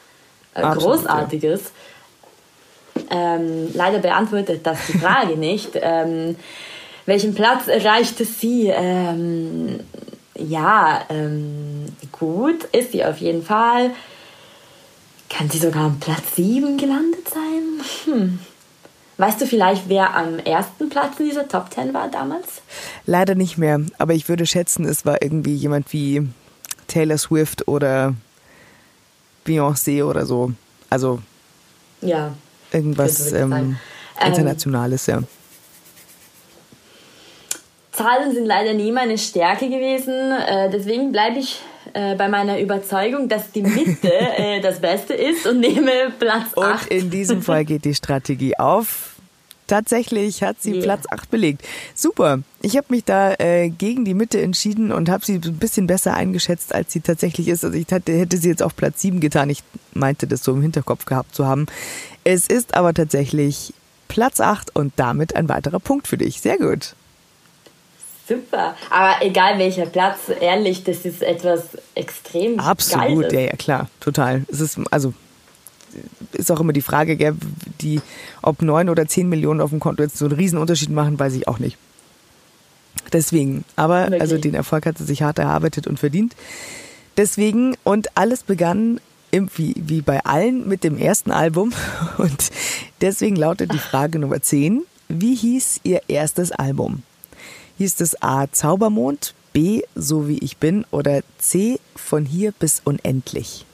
äh, 0.53 0.61
Absolut, 0.61 0.99
Großartiges. 0.99 1.71
Ähm, 3.09 3.69
leider 3.73 3.99
beantwortet 3.99 4.65
das 4.65 4.79
die 4.87 4.97
Frage 4.97 5.37
nicht. 5.37 5.71
Ähm, 5.75 6.35
welchen 7.05 7.33
Platz 7.33 7.67
erreichte 7.67 8.25
sie? 8.25 8.67
Ähm, 8.67 9.79
ja, 10.37 11.01
ähm, 11.09 11.85
gut, 12.11 12.65
ist 12.65 12.91
sie 12.91 13.05
auf 13.05 13.17
jeden 13.17 13.43
Fall. 13.43 13.91
Kann 15.29 15.49
sie 15.49 15.57
sogar 15.57 15.85
am 15.85 15.99
Platz 15.99 16.35
7 16.35 16.77
gelandet 16.77 17.29
sein? 17.29 17.81
Hm. 18.05 18.39
Weißt 19.17 19.41
du 19.41 19.47
vielleicht, 19.47 19.89
wer 19.89 20.15
am 20.15 20.37
ersten 20.39 20.89
Platz 20.89 21.19
in 21.19 21.25
dieser 21.25 21.47
Top 21.47 21.73
10 21.73 21.93
war 21.93 22.07
damals? 22.09 22.61
Leider 23.05 23.33
nicht 23.33 23.57
mehr, 23.57 23.81
aber 23.97 24.13
ich 24.13 24.29
würde 24.29 24.45
schätzen, 24.45 24.85
es 24.85 25.05
war 25.05 25.21
irgendwie 25.21 25.55
jemand 25.55 25.91
wie 25.91 26.27
Taylor 26.87 27.17
Swift 27.17 27.67
oder 27.67 28.13
Beyoncé 29.47 30.03
oder 30.03 30.25
so. 30.25 30.51
Also 30.89 31.19
Ja. 32.01 32.33
irgendwas 32.71 33.31
ähm, 33.31 33.53
Ähm, 33.53 33.77
Internationales, 34.25 35.05
ja. 35.07 35.21
Zahlen 37.91 38.31
sind 38.33 38.45
leider 38.45 38.73
nie 38.73 38.91
meine 38.91 39.17
Stärke 39.17 39.69
gewesen, 39.69 40.13
äh, 40.13 40.69
deswegen 40.69 41.11
bleibe 41.11 41.39
ich 41.39 41.61
äh, 41.93 42.15
bei 42.15 42.27
meiner 42.27 42.59
Überzeugung, 42.59 43.27
dass 43.27 43.51
die 43.51 43.63
Mitte 43.63 44.11
äh, 44.37 44.59
das 44.61 44.79
Beste 44.79 45.13
ist 45.15 45.47
und 45.47 45.59
nehme 45.59 45.91
Platz 46.19 46.53
Und 46.55 46.63
8. 46.63 46.87
in 46.89 47.09
diesem 47.09 47.41
Fall 47.41 47.65
geht 47.65 47.85
die 47.85 47.95
Strategie 47.95 48.55
auf. 48.57 49.15
Tatsächlich 49.67 50.43
hat 50.43 50.61
sie 50.61 50.71
Yeah. 50.73 50.83
Platz 50.83 51.05
8 51.09 51.29
belegt. 51.29 51.61
Super. 51.93 52.39
Ich 52.61 52.77
habe 52.77 52.87
mich 52.89 53.03
da 53.03 53.33
äh, 53.33 53.69
gegen 53.69 54.05
die 54.05 54.13
Mitte 54.13 54.41
entschieden 54.41 54.91
und 54.91 55.09
habe 55.09 55.25
sie 55.25 55.35
ein 55.43 55.57
bisschen 55.57 55.87
besser 55.87 56.13
eingeschätzt, 56.13 56.73
als 56.73 56.93
sie 56.93 57.01
tatsächlich 57.01 57.47
ist. 57.49 57.63
Also 57.65 57.77
ich 57.77 57.87
hatte, 57.91 58.13
hätte 58.13 58.37
sie 58.37 58.49
jetzt 58.49 58.63
auf 58.63 58.75
Platz 58.75 59.01
7 59.01 59.19
getan. 59.19 59.49
Ich 59.49 59.63
meinte 59.93 60.25
das 60.25 60.43
so 60.43 60.53
im 60.53 60.61
Hinterkopf 60.61 61.05
gehabt 61.05 61.35
zu 61.35 61.45
haben. 61.45 61.65
Es 62.23 62.47
ist 62.47 62.75
aber 62.75 62.93
tatsächlich 62.93 63.73
Platz 64.07 64.39
8 64.39 64.75
und 64.75 64.93
damit 64.95 65.35
ein 65.35 65.49
weiterer 65.49 65.79
Punkt 65.79 66.07
für 66.07 66.17
dich. 66.17 66.39
Sehr 66.41 66.57
gut. 66.57 66.95
Super. 68.27 68.75
Aber 68.89 69.15
egal 69.25 69.57
welcher 69.57 69.85
Platz, 69.85 70.17
ehrlich, 70.41 70.83
das 70.83 71.05
ist 71.05 71.21
etwas 71.23 71.77
extrem 71.95 72.59
Absolut, 72.59 73.29
Geiles. 73.29 73.33
ja, 73.33 73.39
ja, 73.39 73.55
klar, 73.55 73.89
total. 74.01 74.43
Es 74.51 74.59
ist, 74.59 74.77
also, 74.91 75.13
ist 76.33 76.51
auch 76.51 76.59
immer 76.59 76.73
die 76.73 76.81
Frage, 76.81 77.15
gell, 77.15 77.35
die, 77.81 78.01
ob 78.41 78.61
neun 78.61 78.89
oder 78.89 79.07
zehn 79.07 79.29
Millionen 79.29 79.61
auf 79.61 79.71
dem 79.71 79.79
Konto 79.79 80.03
jetzt 80.03 80.17
so 80.17 80.25
einen 80.25 80.35
Riesenunterschied 80.35 80.89
machen, 80.89 81.19
weiß 81.19 81.33
ich 81.33 81.47
auch 81.47 81.59
nicht. 81.59 81.77
Deswegen, 83.13 83.63
aber 83.75 84.03
Wirklich. 84.03 84.21
also 84.21 84.37
den 84.37 84.53
Erfolg 84.53 84.85
hat 84.85 84.97
sie 84.97 85.05
sich 85.05 85.21
hart 85.21 85.39
erarbeitet 85.39 85.87
und 85.87 85.99
verdient. 85.99 86.35
Deswegen, 87.15 87.75
und 87.83 88.15
alles 88.17 88.43
begann 88.43 88.99
im, 89.31 89.49
wie, 89.55 89.73
wie 89.77 90.01
bei 90.01 90.23
allen 90.25 90.67
mit 90.67 90.83
dem 90.83 90.97
ersten 90.97 91.31
Album. 91.31 91.73
Und 92.17 92.49
deswegen 93.01 93.35
lautet 93.35 93.73
die 93.73 93.79
Frage 93.79 94.19
Nummer 94.19 94.41
10. 94.41 94.83
Wie 95.09 95.35
hieß 95.35 95.81
ihr 95.83 96.01
erstes 96.07 96.51
Album? 96.51 97.03
Hieß 97.77 97.99
es 98.01 98.21
A. 98.21 98.47
Zaubermond, 98.51 99.33
B. 99.53 99.81
So 99.95 100.27
wie 100.27 100.39
ich 100.39 100.57
bin 100.57 100.85
oder 100.91 101.21
C. 101.37 101.79
Von 101.95 102.25
hier 102.25 102.51
bis 102.51 102.81
unendlich? 102.83 103.66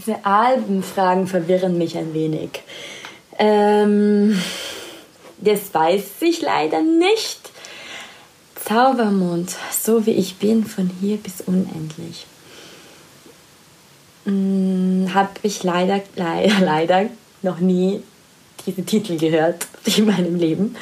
Diese 0.00 0.24
Albenfragen 0.24 1.26
verwirren 1.26 1.76
mich 1.76 1.98
ein 1.98 2.14
wenig. 2.14 2.62
Ähm, 3.38 4.40
das 5.36 5.74
weiß 5.74 6.22
ich 6.22 6.40
leider 6.40 6.80
nicht. 6.80 7.50
Zaubermond, 8.64 9.54
so 9.70 10.06
wie 10.06 10.12
ich 10.12 10.36
bin, 10.36 10.64
von 10.64 10.90
hier 11.00 11.18
bis 11.18 11.42
unendlich. 11.42 12.24
Hm, 14.24 15.10
Habe 15.12 15.32
ich 15.42 15.62
leider, 15.64 16.00
leider, 16.16 16.60
leider 16.60 17.06
noch 17.42 17.58
nie 17.58 18.02
diese 18.64 18.82
Titel 18.82 19.18
gehört 19.18 19.66
in 19.96 20.06
meinem 20.06 20.36
Leben. 20.36 20.76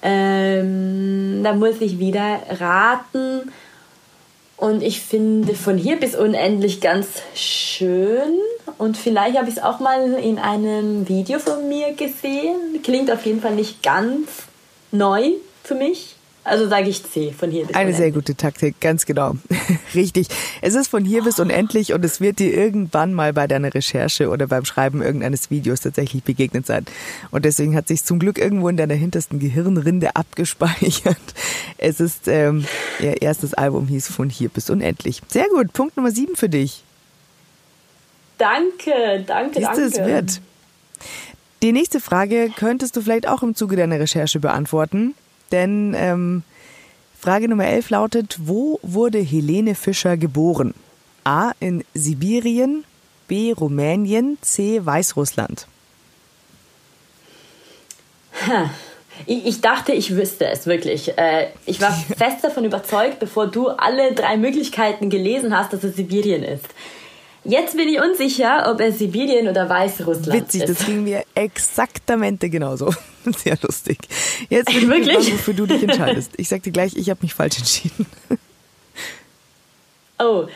Ähm, 0.00 1.42
da 1.42 1.52
muss 1.52 1.80
ich 1.80 1.98
wieder 1.98 2.40
raten. 2.58 3.52
Und 4.58 4.82
ich 4.82 5.00
finde 5.00 5.54
von 5.54 5.78
hier 5.78 5.96
bis 5.96 6.16
unendlich 6.16 6.80
ganz 6.80 7.06
schön. 7.34 8.40
Und 8.76 8.96
vielleicht 8.96 9.38
habe 9.38 9.48
ich 9.48 9.56
es 9.56 9.62
auch 9.62 9.78
mal 9.78 10.14
in 10.14 10.38
einem 10.38 11.08
Video 11.08 11.38
von 11.38 11.68
mir 11.68 11.94
gesehen. 11.94 12.82
Klingt 12.82 13.10
auf 13.10 13.24
jeden 13.24 13.40
Fall 13.40 13.54
nicht 13.54 13.84
ganz 13.84 14.28
neu 14.90 15.30
für 15.62 15.76
mich. 15.76 16.17
Also 16.48 16.68
sage 16.68 16.88
ich 16.88 17.04
C, 17.04 17.32
von 17.32 17.50
hier 17.50 17.66
bis 17.66 17.74
Eine 17.74 17.86
unendlich. 17.90 17.96
sehr 17.96 18.10
gute 18.12 18.34
Taktik, 18.34 18.80
ganz 18.80 19.06
genau. 19.06 19.36
Richtig. 19.94 20.28
Es 20.62 20.74
ist 20.74 20.88
von 20.88 21.04
hier 21.04 21.22
bis 21.22 21.38
unendlich 21.38 21.92
und 21.92 22.04
es 22.04 22.20
wird 22.20 22.38
dir 22.38 22.52
irgendwann 22.52 23.14
mal 23.14 23.32
bei 23.32 23.46
deiner 23.46 23.72
Recherche 23.74 24.28
oder 24.28 24.46
beim 24.46 24.64
Schreiben 24.64 25.02
irgendeines 25.02 25.50
Videos 25.50 25.80
tatsächlich 25.80 26.24
begegnet 26.24 26.66
sein. 26.66 26.84
Und 27.30 27.44
deswegen 27.44 27.76
hat 27.76 27.88
sich 27.88 28.04
zum 28.04 28.18
Glück 28.18 28.38
irgendwo 28.38 28.68
in 28.68 28.76
deiner 28.76 28.94
hintersten 28.94 29.38
Gehirnrinde 29.38 30.16
abgespeichert. 30.16 31.16
Es 31.76 32.00
ist, 32.00 32.26
ähm, 32.28 32.64
ihr 33.00 33.22
erstes 33.22 33.54
Album 33.54 33.86
hieß 33.86 34.08
von 34.08 34.30
hier 34.30 34.48
bis 34.48 34.70
unendlich. 34.70 35.22
Sehr 35.28 35.46
gut. 35.48 35.72
Punkt 35.72 35.96
Nummer 35.96 36.10
sieben 36.10 36.34
für 36.36 36.48
dich. 36.48 36.82
Danke, 38.38 39.24
danke, 39.26 39.54
Siehst 39.58 39.66
danke. 39.68 39.82
es 39.82 39.98
wird. 39.98 40.40
Die 41.62 41.72
nächste 41.72 42.00
Frage 42.00 42.50
könntest 42.56 42.96
du 42.96 43.00
vielleicht 43.02 43.26
auch 43.26 43.42
im 43.42 43.54
Zuge 43.56 43.74
deiner 43.76 43.98
Recherche 43.98 44.38
beantworten, 44.38 45.14
denn 45.52 45.94
ähm, 45.96 46.42
Frage 47.20 47.48
Nummer 47.48 47.66
11 47.66 47.90
lautet, 47.90 48.38
wo 48.40 48.78
wurde 48.82 49.18
Helene 49.18 49.74
Fischer 49.74 50.16
geboren? 50.16 50.74
A. 51.24 51.52
in 51.60 51.84
Sibirien, 51.94 52.84
B. 53.26 53.52
Rumänien, 53.52 54.38
C. 54.40 54.84
Weißrussland. 54.84 55.66
Ich, 59.26 59.60
dachte, 59.60 59.92
ich 59.92 60.14
wüsste 60.14 60.46
es 60.46 60.66
wirklich. 60.66 61.18
Äh, 61.18 61.48
ich 61.66 61.80
war 61.80 61.92
fest 62.16 62.42
davon 62.42 62.64
überzeugt, 62.64 63.18
bevor 63.18 63.48
du 63.48 63.68
alle 63.68 64.14
drei 64.14 64.36
Möglichkeiten 64.36 65.10
gelesen 65.10 65.56
hast, 65.56 65.72
dass 65.72 65.84
es 65.84 65.96
Sibirien 65.96 66.44
ist. 66.44 66.66
Jetzt 67.44 67.76
bin 67.76 67.88
ich 67.88 68.00
unsicher, 68.00 68.70
ob 68.70 68.80
es 68.80 68.98
Sibirien 68.98 69.48
oder 69.48 69.68
Weißrussland 69.68 70.42
Witzig, 70.42 70.64
ist. 70.64 70.80
das 70.80 70.86
ging 70.86 71.04
mir 71.04 71.24
exaktamente 71.34 72.50
genauso. 72.50 72.92
Sehr 73.24 73.56
lustig. 73.62 73.98
Jetzt 74.48 74.66
bin 74.66 74.78
ich 74.78 74.88
Wirklich? 74.88 75.16
gespannt, 75.16 75.32
wofür 75.32 75.54
du 75.54 75.66
dich 75.66 75.82
entscheidest. 75.82 76.32
Ich 76.36 76.48
sag 76.48 76.62
dir 76.62 76.72
gleich, 76.72 76.96
ich 76.96 77.10
habe 77.10 77.20
mich 77.22 77.34
falsch 77.34 77.58
entschieden. 77.58 78.06
Oh, 80.20 80.48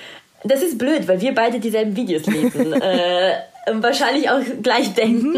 das 0.42 0.61
ist 0.61 0.77
blöd, 0.77 1.07
weil 1.07 1.21
wir 1.21 1.33
beide 1.37 1.61
dieselben 1.61 1.95
Videos 1.95 2.27
lesen. 2.27 2.73
äh, 2.83 3.35
wahrscheinlich 3.75 4.29
auch 4.29 4.40
gleich 4.61 4.92
denken. 4.92 5.37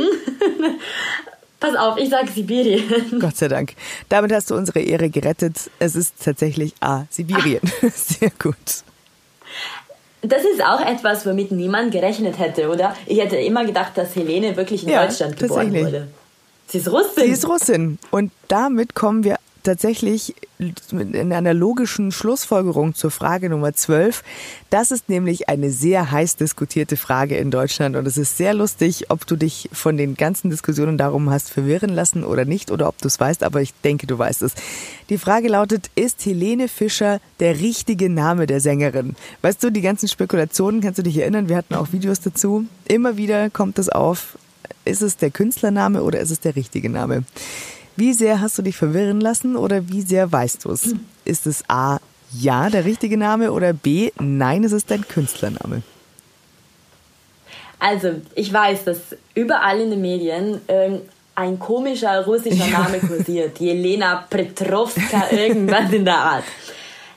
Pass 1.61 1.77
auf, 1.77 1.99
ich 1.99 2.09
sage 2.09 2.29
Sibirien. 2.33 3.21
Gott 3.21 3.37
sei 3.37 3.49
Dank. 3.49 3.75
Damit 4.09 4.33
hast 4.33 4.51
du 4.51 4.55
unsere 4.55 4.81
Ehre 4.81 5.11
gerettet. 5.11 5.71
Es 5.79 5.95
ist 5.95 6.15
tatsächlich 6.25 6.73
A, 6.81 7.05
Sibirien. 7.11 7.61
Sehr 7.95 8.31
gut. 8.39 8.57
Das 10.27 10.43
ist 10.43 10.65
auch 10.65 10.81
etwas, 10.81 11.27
womit 11.27 11.53
niemand 11.53 11.93
gerechnet 11.93 12.39
hätte, 12.39 12.71
oder? 12.71 12.97
Ich 13.07 13.21
hätte 13.21 13.37
immer 13.37 13.65
gedacht, 13.65 13.93
dass 13.97 14.17
Helene 14.17 14.57
wirklich 14.57 14.83
in 14.85 14.89
Ja, 14.89 15.05
Deutschland 15.05 15.37
geboren 15.37 15.73
wurde. 15.75 16.09
Sie 16.67 16.79
ist 16.79 16.91
Russin. 16.91 17.25
Sie 17.25 17.31
ist 17.31 17.47
Russin. 17.47 17.99
Und 18.11 18.33
damit 18.49 18.95
kommen 18.95 19.23
wir 19.23 19.37
tatsächlich 19.65 20.35
in 20.59 21.33
einer 21.33 21.53
logischen 21.53 22.13
Schlussfolgerung 22.13 22.95
zur 22.95 23.11
Frage 23.11 23.51
Nummer 23.51 23.73
12. 23.73 24.23
Das 24.71 24.91
ist 24.93 25.09
nämlich 25.09 25.49
eine 25.49 25.71
sehr 25.71 26.11
heiß 26.11 26.37
diskutierte 26.37 26.97
Frage 26.97 27.37
in 27.37 27.51
Deutschland 27.51 27.97
und 27.97 28.07
es 28.07 28.17
ist 28.17 28.37
sehr 28.37 28.55
lustig, 28.55 29.11
ob 29.11 29.27
du 29.27 29.37
dich 29.37 29.69
von 29.73 29.97
den 29.97 30.15
ganzen 30.15 30.51
Diskussionen 30.51 30.97
darum 30.97 31.31
hast 31.31 31.51
verwirren 31.51 31.91
lassen 31.91 32.25
oder 32.25 32.45
nicht 32.45 32.71
oder 32.71 32.89
ob 32.89 32.99
du 32.99 33.09
es 33.09 33.19
weißt, 33.19 33.43
aber 33.43 33.61
ich 33.61 33.75
denke, 33.83 34.07
du 34.07 34.17
weißt 34.17 34.43
es. 34.43 34.55
Die 35.09 35.19
Frage 35.19 35.49
lautet, 35.49 35.91
ist 35.97 36.25
Helene 36.25 36.69
Fischer 36.69 37.21
der 37.41 37.59
richtige 37.61 38.09
Name 38.09 38.47
der 38.47 38.61
Sängerin? 38.61 39.17
Weißt 39.43 39.63
du, 39.65 39.71
die 39.71 39.83
ganzen 39.83 40.09
Spekulationen, 40.09 40.81
kannst 40.81 40.99
du 40.99 41.03
dich 41.03 41.19
erinnern, 41.19 41.49
wir 41.49 41.57
hatten 41.57 41.75
auch 41.75 41.93
Videos 41.93 42.21
dazu. 42.21 42.67
Immer 42.87 43.17
wieder 43.17 43.51
kommt 43.51 43.79
es 43.79 43.89
auf, 43.89 44.39
ist 44.85 45.03
es 45.03 45.17
der 45.17 45.31
Künstlername 45.31 46.03
oder 46.03 46.21
ist 46.21 46.31
es 46.31 46.41
der 46.41 46.57
richtige 46.57 46.91
Name? 46.91 47.25
Wie 47.97 48.13
sehr 48.13 48.41
hast 48.41 48.59
du 48.59 48.63
dich 48.63 48.77
verwirren 48.77 49.21
lassen 49.21 49.57
oder 49.57 49.89
wie 49.89 50.03
sehr 50.03 50.31
weißt 50.31 50.65
du 50.65 50.73
es? 50.73 50.95
Ist 51.25 51.47
es 51.47 51.63
A, 51.69 51.99
ja, 52.33 52.69
der 52.69 52.85
richtige 52.85 53.17
Name 53.17 53.53
oder 53.53 53.73
B, 53.73 54.11
nein, 54.19 54.65
es 54.65 54.73
ist 54.73 54.91
dein 54.91 55.07
Künstlername? 55.07 55.83
Also, 57.79 58.15
ich 58.35 58.53
weiß, 58.53 58.85
dass 58.85 58.99
überall 59.35 59.81
in 59.81 59.91
den 59.91 60.01
Medien 60.01 60.61
ähm, 60.69 61.01
ein 61.35 61.59
komischer 61.59 62.25
russischer 62.25 62.67
Name 62.69 62.99
kursiert. 62.99 63.61
Jelena 63.61 64.25
Petrovska, 64.29 65.31
irgendwas 65.31 65.93
in 65.93 66.05
der 66.05 66.17
Art. 66.17 66.45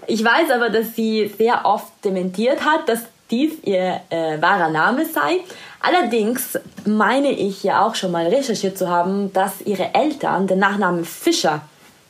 Ich 0.08 0.24
weiß 0.24 0.52
aber, 0.52 0.70
dass 0.70 0.96
sie 0.96 1.32
sehr 1.38 1.66
oft 1.66 1.92
dementiert 2.04 2.64
hat, 2.64 2.88
dass 2.90 3.02
dies 3.32 3.54
ihr 3.64 4.02
äh, 4.10 4.42
wahrer 4.42 4.70
Name 4.70 5.06
sei. 5.06 5.40
Allerdings 5.80 6.58
meine 6.86 7.32
ich 7.32 7.64
ja 7.64 7.86
auch 7.86 7.96
schon 7.96 8.12
mal 8.12 8.28
recherchiert 8.28 8.78
zu 8.78 8.90
haben, 8.90 9.32
dass 9.34 9.62
ihre 9.62 9.94
Eltern 9.94 10.48
den 10.48 10.60
Nachnamen 10.60 11.06
Fischer 11.06 11.62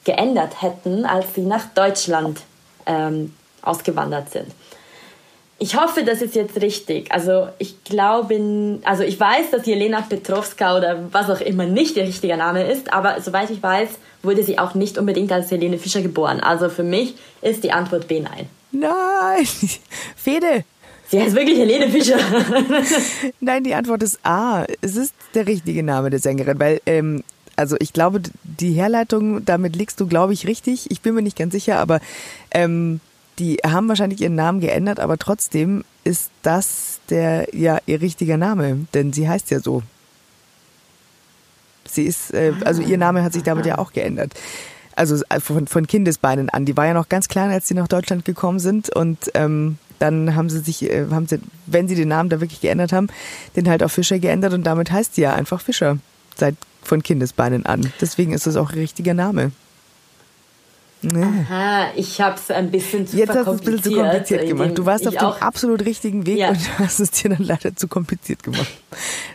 geändert 0.04 0.62
hätten, 0.62 1.06
als 1.06 1.34
sie 1.36 1.42
nach 1.42 1.66
Deutschland 1.74 2.42
ähm, 2.86 3.34
ausgewandert 3.62 4.30
sind. 4.30 4.48
Ich 5.60 5.76
hoffe, 5.76 6.04
das 6.04 6.22
ist 6.22 6.36
jetzt 6.36 6.62
richtig. 6.62 7.12
Also 7.12 7.48
ich 7.58 7.84
glaube, 7.84 8.80
also 8.84 9.04
ich 9.04 9.20
weiß, 9.20 9.50
dass 9.52 9.66
Jelena 9.66 10.02
Petrovska 10.02 10.78
oder 10.78 11.12
was 11.12 11.32
auch 11.32 11.42
immer 11.42 11.66
nicht 11.66 11.98
ihr 11.98 12.04
richtiger 12.04 12.38
Name 12.38 12.72
ist, 12.72 12.94
aber 12.94 13.20
soweit 13.22 13.50
ich 13.50 13.62
weiß, 13.62 13.90
wurde 14.22 14.44
sie 14.44 14.60
auch 14.60 14.76
nicht 14.76 15.00
unbedingt 15.00 15.32
als 15.32 15.50
Helene 15.50 15.80
Fischer 15.80 16.02
geboren. 16.02 16.42
Also 16.42 16.70
für 16.70 16.84
mich 16.84 17.16
ist 17.42 17.64
die 17.64 17.72
Antwort 17.72 18.08
B 18.08 18.20
nein. 18.20 18.48
Nein, 18.72 19.48
Fede. 20.16 20.64
Sie 21.10 21.22
heißt 21.22 21.36
wirklich 21.36 21.58
Helene 21.58 21.90
Fischer. 21.90 22.20
Nein, 23.40 23.64
die 23.64 23.76
Antwort 23.76 24.04
ist 24.04 24.20
A. 24.24 24.66
Es 24.82 24.96
ist 24.96 25.14
der 25.34 25.48
richtige 25.48 25.84
Name 25.84 26.10
der 26.10 26.20
Sängerin, 26.20 26.60
weil, 26.60 26.82
ähm, 26.86 27.24
also 27.56 27.78
ich 27.80 27.94
glaube, 27.94 28.22
die 28.44 28.74
Herleitung, 28.74 29.46
damit 29.46 29.76
liegst 29.76 30.00
du, 30.00 30.08
glaube 30.08 30.34
ich, 30.34 30.48
richtig. 30.48 30.92
Ich 30.92 31.02
bin 31.02 31.16
mir 31.16 31.22
nicht 31.22 31.38
ganz 31.38 31.54
sicher, 31.54 31.80
aber 31.80 32.02
ähm, 32.52 33.00
die 33.40 33.58
haben 33.66 33.88
wahrscheinlich 33.88 34.22
ihren 34.22 34.36
Namen 34.36 34.60
geändert, 34.60 35.00
aber 35.00 35.18
trotzdem 35.18 35.84
ist 36.04 36.32
das 36.42 37.00
der, 37.10 37.56
ja, 37.56 37.80
ihr 37.86 38.02
richtiger 38.02 38.38
Name, 38.38 38.88
denn 38.94 39.14
sie 39.14 39.30
heißt 39.30 39.50
ja 39.52 39.60
so. 39.60 39.84
Sie 41.86 42.04
ist, 42.04 42.34
äh, 42.34 42.54
also 42.66 42.82
ihr 42.82 42.98
Name 42.98 43.24
hat 43.24 43.34
sich 43.34 43.44
damit 43.44 43.66
ja 43.66 43.78
auch 43.78 43.94
geändert. 43.94 44.34
Also 44.96 45.24
äh, 45.30 45.40
von, 45.40 45.68
von 45.68 45.88
Kindesbeinen 45.88 46.50
an. 46.50 46.66
Die 46.66 46.76
war 46.76 46.88
ja 46.88 46.94
noch 46.94 47.08
ganz 47.08 47.28
klein, 47.28 47.52
als 47.52 47.68
sie 47.68 47.76
nach 47.76 47.88
Deutschland 47.88 48.26
gekommen 48.26 48.60
sind 48.60 48.90
und 48.90 49.32
ähm, 49.36 49.78
dann 50.00 50.36
haben 50.36 50.50
sie 50.50 50.60
sich, 50.60 50.84
äh, 50.84 51.08
haben 51.12 51.28
sie, 51.28 51.40
wenn 51.66 51.88
sie 51.88 51.96
den 51.96 52.08
Namen 52.10 52.30
da 52.30 52.40
wirklich 52.42 52.62
geändert 52.62 52.94
haben, 52.94 53.08
den 53.56 53.70
halt 53.70 53.84
auf 53.84 53.92
Fischer 53.92 54.20
geändert 54.20 54.54
und 54.54 54.64
damit 54.64 54.92
heißt 54.92 55.16
sie 55.16 55.22
ja 55.22 55.34
einfach 55.34 55.62
Fischer 55.62 55.98
seit 56.36 56.56
von 56.84 57.04
Kindesbeinen 57.04 57.66
an. 57.66 57.92
Deswegen 58.00 58.34
ist 58.34 58.48
das 58.48 58.56
auch 58.56 58.72
ihr 58.72 58.78
richtiger 58.82 59.14
Name. 59.14 59.52
Ne? 61.04 61.46
Aha, 61.48 61.88
ich 61.96 62.20
habe 62.22 62.36
es 62.38 62.50
ein 62.50 62.72
bisschen 62.72 63.06
zu 63.06 63.18
Jetzt 63.18 63.30
hast 63.30 63.46
du 63.46 63.52
es 63.52 63.60
ein 63.62 63.66
bisschen 63.66 63.84
zu 63.84 63.92
kompliziert 63.94 64.48
gemacht. 64.48 64.72
Du 64.76 64.86
warst 64.86 65.08
auf 65.08 65.14
dem 65.16 65.28
absolut 65.28 65.86
richtigen 65.86 66.26
Weg 66.26 66.40
Ja. 66.40 66.50
und 66.50 66.80
hast 66.80 67.00
es 67.00 67.12
dir 67.12 67.30
dann 67.30 67.44
leider 67.44 67.76
zu 67.76 67.88
kompliziert 67.88 68.42
gemacht. 68.42 68.68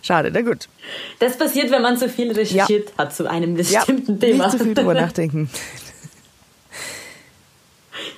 Schade, 0.03 0.31
na 0.35 0.41
gut. 0.41 0.69
Das 1.21 1.39
passiert, 1.39 1.71
wenn 1.71 1.83
man 1.83 1.97
so 1.97 2.09
viel 2.09 2.33
recherchiert 2.33 2.93
hat 2.99 3.15
zu 3.15 3.31
einem 3.31 3.57
Ja, 3.57 3.79
bestimmten 3.79 4.19
Thema. 4.19 4.47
nicht 4.47 4.59
zu 4.59 4.65
viel 4.65 4.75
drüber 4.75 4.95
nachdenken. 5.01 5.49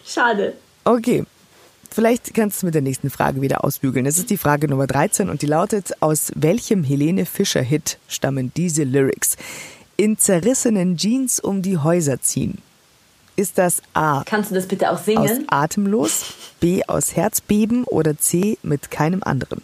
Schade. 0.07 0.54
Okay. 0.85 1.24
Vielleicht 1.94 2.35
kannst 2.35 2.57
du 2.57 2.59
es 2.59 2.62
mit 2.64 2.74
der 2.74 2.83
nächsten 2.83 3.09
Frage 3.09 3.40
wieder 3.40 3.62
ausbügeln. 3.62 4.04
Es 4.04 4.18
ist 4.18 4.28
die 4.28 4.37
Frage 4.37 4.66
Nummer 4.66 4.88
13 4.88 5.30
und 5.30 5.42
die 5.42 5.46
lautet, 5.46 5.92
aus 6.02 6.33
welchem 6.35 6.83
Helene 6.83 7.24
Fischer 7.24 7.62
Hit 7.62 7.98
stammen 8.09 8.50
diese 8.57 8.83
Lyrics? 8.83 9.37
In 9.96 10.18
zerrissenen 10.18 10.96
Jeans 10.96 11.38
um 11.38 11.62
die 11.62 11.78
Häuser 11.78 12.20
ziehen. 12.20 12.59
Ist 13.37 13.59
das 13.59 13.80
A 13.92 14.24
Kannst 14.26 14.50
du 14.50 14.57
das 14.57 14.66
bitte 14.66 14.90
auch 14.90 14.94
aus 14.94 15.04
singen? 15.04 15.44
Atemlos, 15.46 16.35
B 16.59 16.83
aus 16.85 17.14
Herzbeben 17.14 17.85
oder 17.85 18.18
C 18.18 18.59
mit 18.64 18.90
keinem 18.90 19.22
anderen? 19.22 19.62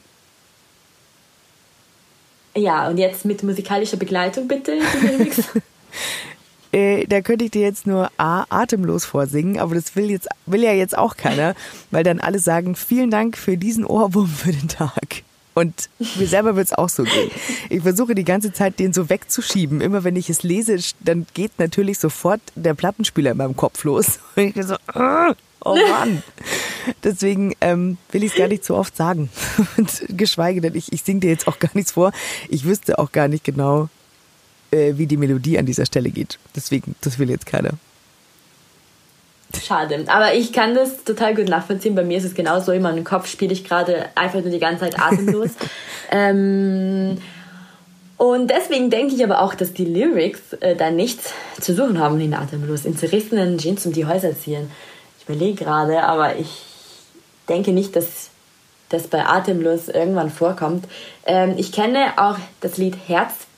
Ja, 2.54 2.88
und 2.88 2.98
jetzt 2.98 3.24
mit 3.24 3.42
musikalischer 3.42 3.96
Begleitung 3.96 4.46
bitte. 4.46 4.78
Äh, 6.72 7.06
da 7.06 7.20
könnte 7.20 7.44
ich 7.44 7.50
dir 7.50 7.62
jetzt 7.62 7.86
nur 7.86 8.10
A, 8.16 8.44
atemlos 8.48 9.04
vorsingen, 9.04 9.58
aber 9.58 9.74
das 9.74 9.96
will, 9.96 10.10
jetzt, 10.10 10.28
will 10.46 10.62
ja 10.62 10.72
jetzt 10.72 10.96
auch 10.96 11.16
keiner, 11.16 11.54
weil 11.90 12.04
dann 12.04 12.20
alle 12.20 12.38
sagen, 12.38 12.76
vielen 12.76 13.10
Dank 13.10 13.36
für 13.36 13.56
diesen 13.56 13.84
Ohrwurm 13.84 14.28
für 14.28 14.52
den 14.52 14.68
Tag. 14.68 15.22
Und 15.54 15.90
mir 16.16 16.28
selber 16.28 16.54
wird 16.54 16.68
es 16.68 16.72
auch 16.72 16.88
so 16.88 17.02
gehen. 17.02 17.30
Ich 17.68 17.82
versuche 17.82 18.14
die 18.14 18.24
ganze 18.24 18.52
Zeit, 18.52 18.78
den 18.78 18.92
so 18.92 19.10
wegzuschieben. 19.10 19.80
Immer 19.80 20.04
wenn 20.04 20.14
ich 20.14 20.30
es 20.30 20.44
lese, 20.44 20.78
dann 21.00 21.26
geht 21.34 21.58
natürlich 21.58 21.98
sofort 21.98 22.40
der 22.54 22.74
Plattenspieler 22.74 23.32
in 23.32 23.36
meinem 23.36 23.56
Kopf 23.56 23.82
los. 23.84 24.20
Und 24.36 24.44
ich 24.44 24.54
bin 24.54 24.66
so, 24.66 24.76
"Ah, 24.86 25.34
oh 25.64 25.76
Mann. 25.90 26.22
Deswegen 27.02 27.54
ähm, 27.60 27.98
will 28.12 28.22
ich 28.22 28.32
es 28.32 28.38
gar 28.38 28.48
nicht 28.48 28.64
so 28.64 28.76
oft 28.76 28.96
sagen. 28.96 29.28
Und 29.76 30.04
geschweige 30.08 30.60
denn, 30.60 30.76
ich, 30.76 30.92
ich 30.92 31.02
singe 31.02 31.20
dir 31.20 31.30
jetzt 31.30 31.48
auch 31.48 31.58
gar 31.58 31.70
nichts 31.74 31.92
vor. 31.92 32.12
Ich 32.48 32.64
wüsste 32.64 32.98
auch 32.98 33.10
gar 33.10 33.26
nicht 33.26 33.44
genau, 33.44 33.88
äh, 34.70 34.94
wie 34.96 35.06
die 35.06 35.16
Melodie 35.16 35.58
an 35.58 35.66
dieser 35.66 35.86
Stelle 35.86 36.10
geht. 36.10 36.38
Deswegen, 36.54 36.94
das 37.00 37.18
will 37.18 37.30
jetzt 37.30 37.46
keiner. 37.46 37.72
Schade. 39.58 40.04
Aber 40.06 40.34
ich 40.34 40.52
kann 40.52 40.74
das 40.74 41.02
total 41.04 41.34
gut 41.34 41.48
nachvollziehen. 41.48 41.94
Bei 41.94 42.04
mir 42.04 42.18
ist 42.18 42.24
es 42.24 42.34
genauso. 42.34 42.72
In 42.72 42.82
meinem 42.82 43.04
Kopf 43.04 43.26
spiele 43.26 43.52
ich 43.52 43.64
gerade 43.64 44.06
einfach 44.14 44.40
nur 44.40 44.50
die 44.50 44.60
ganze 44.60 44.84
Zeit 44.84 45.00
atemlos. 45.00 45.50
ähm, 46.10 47.18
und 48.16 48.50
deswegen 48.50 48.90
denke 48.90 49.14
ich 49.14 49.24
aber 49.24 49.40
auch, 49.40 49.54
dass 49.54 49.72
die 49.72 49.86
Lyrics 49.86 50.52
äh, 50.60 50.76
da 50.76 50.90
nichts 50.90 51.32
zu 51.60 51.74
suchen 51.74 51.98
haben 51.98 52.20
in 52.20 52.34
Atemlos. 52.34 52.84
In 52.84 52.96
zerrissenen 52.96 53.58
Jeans 53.58 53.86
um 53.86 53.92
die 53.92 54.06
Häuser 54.06 54.38
ziehen. 54.38 54.70
Ich 55.18 55.28
überlege 55.28 55.64
gerade, 55.64 56.04
aber 56.04 56.36
ich 56.36 56.62
denke 57.48 57.72
nicht, 57.72 57.96
dass 57.96 58.30
das 58.90 59.06
bei 59.06 59.24
Atemlos 59.24 59.88
irgendwann 59.88 60.30
vorkommt. 60.30 60.86
Ähm, 61.24 61.54
ich 61.56 61.72
kenne 61.72 62.12
auch 62.18 62.36
das 62.60 62.76
Lied 62.76 62.96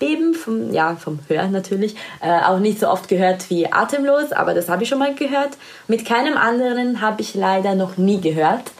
Herzbeben 0.02 0.34
vom, 0.34 0.72
ja, 0.72 0.96
vom 0.96 1.20
Hören 1.28 1.52
natürlich, 1.52 1.94
äh, 2.20 2.40
auch 2.42 2.58
nicht 2.58 2.80
so 2.80 2.88
oft 2.88 3.08
gehört 3.08 3.48
wie 3.50 3.70
Atemlos, 3.70 4.32
aber 4.32 4.54
das 4.54 4.68
habe 4.68 4.82
ich 4.82 4.88
schon 4.88 4.98
mal 4.98 5.14
gehört. 5.14 5.56
Mit 5.88 6.04
keinem 6.04 6.36
anderen 6.36 7.00
habe 7.00 7.22
ich 7.22 7.34
leider 7.34 7.74
noch 7.74 7.96
nie 7.96 8.20
gehört. 8.20 8.70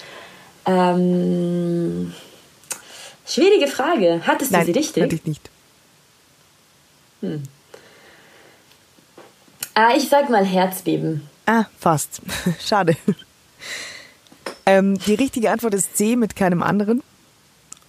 Ähm, 0.67 2.13
schwierige 3.27 3.69
Frage. 3.69 4.23
Hattest 4.27 4.53
du 4.53 4.57
Nein, 4.57 4.67
sie 4.67 4.73
richtig? 4.73 5.03
hatte 5.03 5.15
ich 5.15 5.25
nicht. 5.25 5.51
Hm. 7.21 7.43
Ah, 9.75 9.91
ich 9.97 10.09
sag 10.09 10.29
mal 10.29 10.45
Herzbeben. 10.45 11.29
Ah, 11.47 11.65
fast. 11.79 12.21
Schade. 12.61 12.97
Ähm, 14.67 14.99
die 14.99 15.15
richtige 15.15 15.51
Antwort 15.51 15.75
ist 15.75 15.97
C 15.97 16.17
mit 16.17 16.37
keinem 16.37 16.63
anderen. 16.63 17.03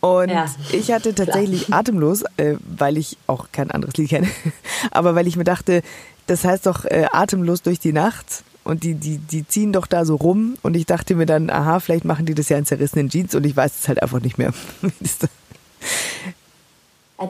Und 0.04 0.28
Ja, 0.28 0.48
ich 0.74 0.92
hatte 0.92 1.16
tatsächlich 1.16 1.74
atemlos, 1.74 2.24
äh, 2.36 2.56
weil 2.78 2.98
ich 2.98 3.16
auch 3.26 3.48
kein 3.54 3.72
anderes 3.72 3.96
Lied 3.96 4.10
kenne, 4.10 4.28
aber 4.92 5.16
weil 5.16 5.28
ich 5.28 5.38
mir 5.38 5.46
dachte, 5.46 5.82
das 6.28 6.44
heißt 6.44 6.66
doch 6.66 6.84
äh, 6.84 7.06
atemlos 7.14 7.62
durch 7.62 7.80
die 7.80 7.94
Nacht 7.94 8.44
und 8.66 8.84
die, 8.84 8.96
die, 8.96 9.18
die 9.18 9.48
ziehen 9.48 9.72
doch 9.72 9.88
da 9.88 10.04
so 10.04 10.16
rum 10.16 10.56
und 10.62 10.76
ich 10.76 10.86
dachte 10.86 11.16
mir 11.16 11.26
dann, 11.26 11.50
aha, 11.50 11.80
vielleicht 11.80 12.04
machen 12.04 12.26
die 12.26 12.34
das 12.36 12.50
ja 12.50 12.58
in 12.58 12.66
zerrissenen 12.66 13.08
Jeans 13.08 13.34
und 13.34 13.46
ich 13.46 13.56
weiß 13.56 13.72
es 13.80 13.88
halt 13.88 14.02
einfach 14.04 14.20
nicht 14.20 14.38
mehr. 14.38 14.52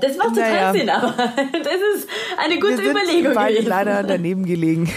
Das 0.01 0.17
macht 0.17 0.29
total 0.29 0.51
Naja. 0.51 0.73
Sinn, 0.73 0.89
aber 0.89 1.11
das 1.63 1.79
ist 1.95 2.07
eine 2.39 2.55
Wir 2.55 2.59
gute 2.61 2.77
sind 2.77 2.87
Überlegung 2.87 3.33
beide 3.35 3.53
gewesen. 3.55 3.69
leider 3.69 4.01
daneben 4.01 4.45
gelegen. 4.45 4.91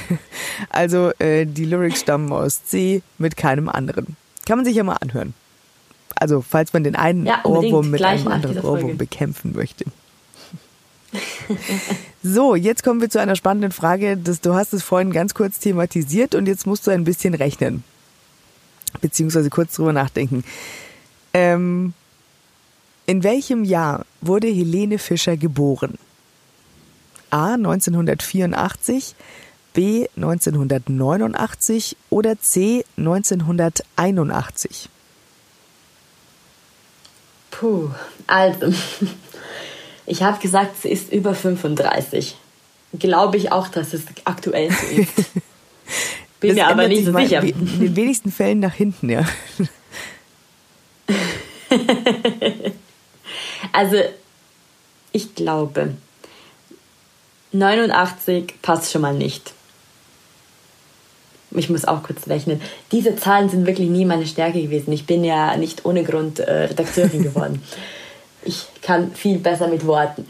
Also 0.71 1.11
äh, 1.19 1.45
die 1.45 1.67
Lyrics 1.67 2.01
stammen 2.01 2.33
aus 2.33 2.65
C 2.65 3.03
mit 3.19 3.37
keinem 3.37 3.69
anderen. 3.69 4.17
Kann 4.47 4.57
man 4.57 4.65
sich 4.65 4.75
ja 4.77 4.85
mal 4.85 4.97
anhören. 4.97 5.35
Also 6.17 6.41
falls 6.43 6.73
man 6.73 6.83
den 6.85 6.97
einen 6.97 7.27
Ja. 7.27 7.45
Ohrwurm 7.45 7.91
mit 7.91 8.03
einem 8.03 8.29
anderen. 8.29 8.59
Ohrwurm 8.61 8.97
bekämpfen 8.97 9.53
möchte. 9.55 9.85
So, 12.23 12.55
jetzt 12.57 12.83
kommen 12.83 13.01
wir 13.01 13.09
zu 13.09 13.21
einer 13.21 13.37
spannenden 13.37 13.71
Frage. 13.73 14.17
Das, 14.17 14.41
du 14.41 14.55
hast 14.55 14.73
es 14.73 14.83
vorhin 14.83 15.13
ganz 15.13 15.35
kurz 15.35 15.59
thematisiert 15.61 16.35
und 16.35 16.47
jetzt 16.47 16.67
musst 16.67 16.87
du 16.87 16.91
ein 16.91 17.05
bisschen 17.05 17.35
rechnen. 17.35 17.85
Beziehungsweise 19.01 19.51
kurz 19.51 19.75
drüber 19.75 19.93
nachdenken. 19.93 20.43
Ähm, 21.33 21.93
in 23.07 23.23
welchem 23.23 23.63
Jahr 23.65 24.05
wurde 24.21 24.49
Helene 24.49 24.99
Fischer 24.99 25.37
geboren? 25.37 25.99
A 27.31 27.55
1984, 27.55 29.15
B 29.75 30.09
1989 30.17 31.97
oder 32.11 32.41
C 32.41 32.85
1981? 32.97 34.89
Puh, 37.59 37.91
also, 38.27 38.73
ich 40.07 40.23
habe 40.23 40.39
gesagt, 40.41 40.83
sie 40.83 40.89
ist 40.89 41.13
über 41.13 41.35
35. 41.35 42.37
Glaube 42.99 43.37
ich 43.37 43.53
auch, 43.53 43.69
dass 43.69 43.95
es 43.95 44.03
aktuell 44.25 44.71
so 44.71 44.87
ist. 44.87 45.15
Bin 46.41 46.51
Das 46.51 46.57
mir 46.57 46.67
aber 46.69 46.87
nicht 46.89 47.07
so 47.07 47.13
mal 47.13 47.27
sicher. 47.27 47.43
In 47.43 47.81
den 47.81 47.97
wenigsten 47.97 48.31
Fällen 48.31 48.61
nach 48.61 48.75
hinten, 48.75 49.09
ja. 49.11 49.25
Also, 53.73 53.97
ich 55.13 55.35
glaube, 55.35 55.95
89 57.53 58.55
passt 58.63 58.93
schon 58.93 59.03
mal 59.03 59.13
nicht. 59.15 59.53
Ich 61.53 61.71
muss 61.71 61.85
auch 61.85 62.03
kurz 62.03 62.27
rechnen. 62.29 62.61
Diese 62.93 63.17
Zahlen 63.17 63.49
sind 63.49 63.67
wirklich 63.67 63.89
nie 63.89 64.05
meine 64.05 64.27
Stärke 64.27 64.61
gewesen. 64.61 64.93
Ich 64.93 65.07
bin 65.07 65.25
ja 65.25 65.57
nicht 65.57 65.85
ohne 65.85 66.05
Grund 66.05 66.39
äh, 66.41 66.65
Redakteurin 66.65 67.23
geworden. 67.23 67.63
Ich 68.49 68.65
kann 68.81 69.11
viel 69.11 69.39
besser 69.39 69.67
mit 69.67 69.85
Worten. 69.89 70.25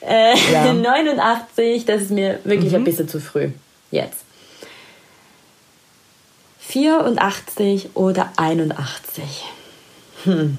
Äh, 0.00 0.34
Ja. 0.50 0.72
89, 0.72 1.84
das 1.84 2.00
ist 2.00 2.10
mir 2.10 2.38
wirklich 2.44 2.74
ein 2.74 2.82
bisschen 2.82 3.10
zu 3.10 3.20
früh. 3.20 3.50
Jetzt. 3.90 4.24
84 6.60 7.90
oder 7.94 8.32
81? 8.36 9.44
Hm. 10.24 10.56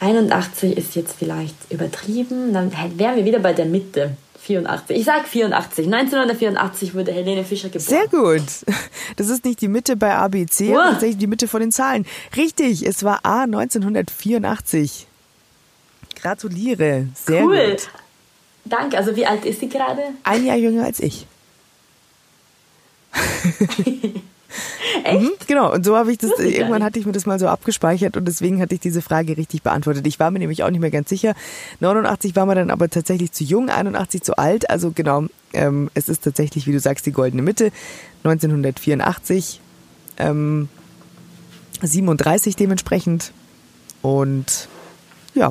81 0.00 0.76
ist 0.76 0.96
jetzt 0.96 1.14
vielleicht 1.16 1.54
übertrieben. 1.70 2.52
Dann 2.52 2.72
wären 2.96 3.16
wir 3.16 3.24
wieder 3.24 3.38
bei 3.38 3.52
der 3.52 3.66
Mitte. 3.66 4.16
84. 4.42 4.96
Ich 4.96 5.04
sag 5.04 5.26
84. 5.28 5.86
1984 5.86 6.94
wurde 6.94 7.12
Helene 7.12 7.44
Fischer 7.44 7.68
geboren. 7.68 7.82
Sehr 7.88 8.08
gut. 8.08 8.42
Das 9.16 9.28
ist 9.28 9.44
nicht 9.44 9.60
die 9.60 9.68
Mitte 9.68 9.96
bei 9.96 10.14
ABC, 10.14 10.70
Wow. 10.70 10.76
aber 10.78 10.90
tatsächlich 10.92 11.18
die 11.18 11.26
Mitte 11.26 11.46
von 11.48 11.60
den 11.60 11.70
Zahlen. 11.72 12.06
Richtig, 12.36 12.84
es 12.86 13.04
war 13.04 13.20
A 13.24 13.42
1984. 13.42 15.06
Gratuliere. 16.20 17.08
Sehr 17.14 17.44
cool. 17.44 17.70
gut. 17.72 17.88
Danke. 18.64 18.96
Also 18.96 19.14
wie 19.16 19.26
alt 19.26 19.44
ist 19.44 19.60
sie 19.60 19.68
gerade? 19.68 20.02
Ein 20.24 20.44
Jahr 20.46 20.56
jünger 20.56 20.84
als 20.84 21.00
ich. 21.00 21.26
Echt? 25.04 25.20
Mhm, 25.20 25.30
genau, 25.46 25.72
und 25.72 25.84
so 25.84 25.96
habe 25.96 26.12
ich 26.12 26.18
das, 26.18 26.30
ich 26.32 26.36
gar 26.38 26.46
irgendwann 26.46 26.82
hatte 26.84 26.98
ich 26.98 27.06
mir 27.06 27.12
das 27.12 27.26
mal 27.26 27.38
so 27.38 27.48
abgespeichert 27.48 28.16
und 28.16 28.26
deswegen 28.26 28.60
hatte 28.60 28.74
ich 28.74 28.80
diese 28.80 29.02
Frage 29.02 29.36
richtig 29.36 29.62
beantwortet. 29.62 30.06
Ich 30.06 30.18
war 30.20 30.30
mir 30.30 30.38
nämlich 30.38 30.62
auch 30.64 30.70
nicht 30.70 30.80
mehr 30.80 30.90
ganz 30.90 31.08
sicher. 31.08 31.34
89 31.80 32.36
war 32.36 32.46
man 32.46 32.56
dann 32.56 32.70
aber 32.70 32.88
tatsächlich 32.88 33.32
zu 33.32 33.44
jung, 33.44 33.68
81 33.70 34.22
zu 34.22 34.36
alt. 34.38 34.68
Also 34.70 34.90
genau, 34.92 35.24
ähm, 35.52 35.90
es 35.94 36.08
ist 36.08 36.24
tatsächlich, 36.24 36.66
wie 36.66 36.72
du 36.72 36.80
sagst, 36.80 37.06
die 37.06 37.12
goldene 37.12 37.42
Mitte. 37.42 37.70
1984, 38.24 39.60
ähm, 40.18 40.68
37 41.82 42.56
dementsprechend. 42.56 43.32
Und 44.02 44.68
ja, 45.34 45.50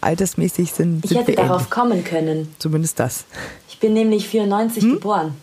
altersmäßig 0.00 0.72
sind, 0.72 1.04
Ich 1.04 1.10
sind 1.10 1.18
hätte 1.18 1.28
wir 1.28 1.36
darauf 1.36 1.62
ähnlich. 1.62 1.70
kommen 1.70 2.04
können. 2.04 2.54
Zumindest 2.58 3.00
das. 3.00 3.24
Ich 3.68 3.78
bin 3.78 3.94
nämlich 3.94 4.28
94 4.28 4.82
Hm? 4.82 4.92
geboren. 4.94 5.34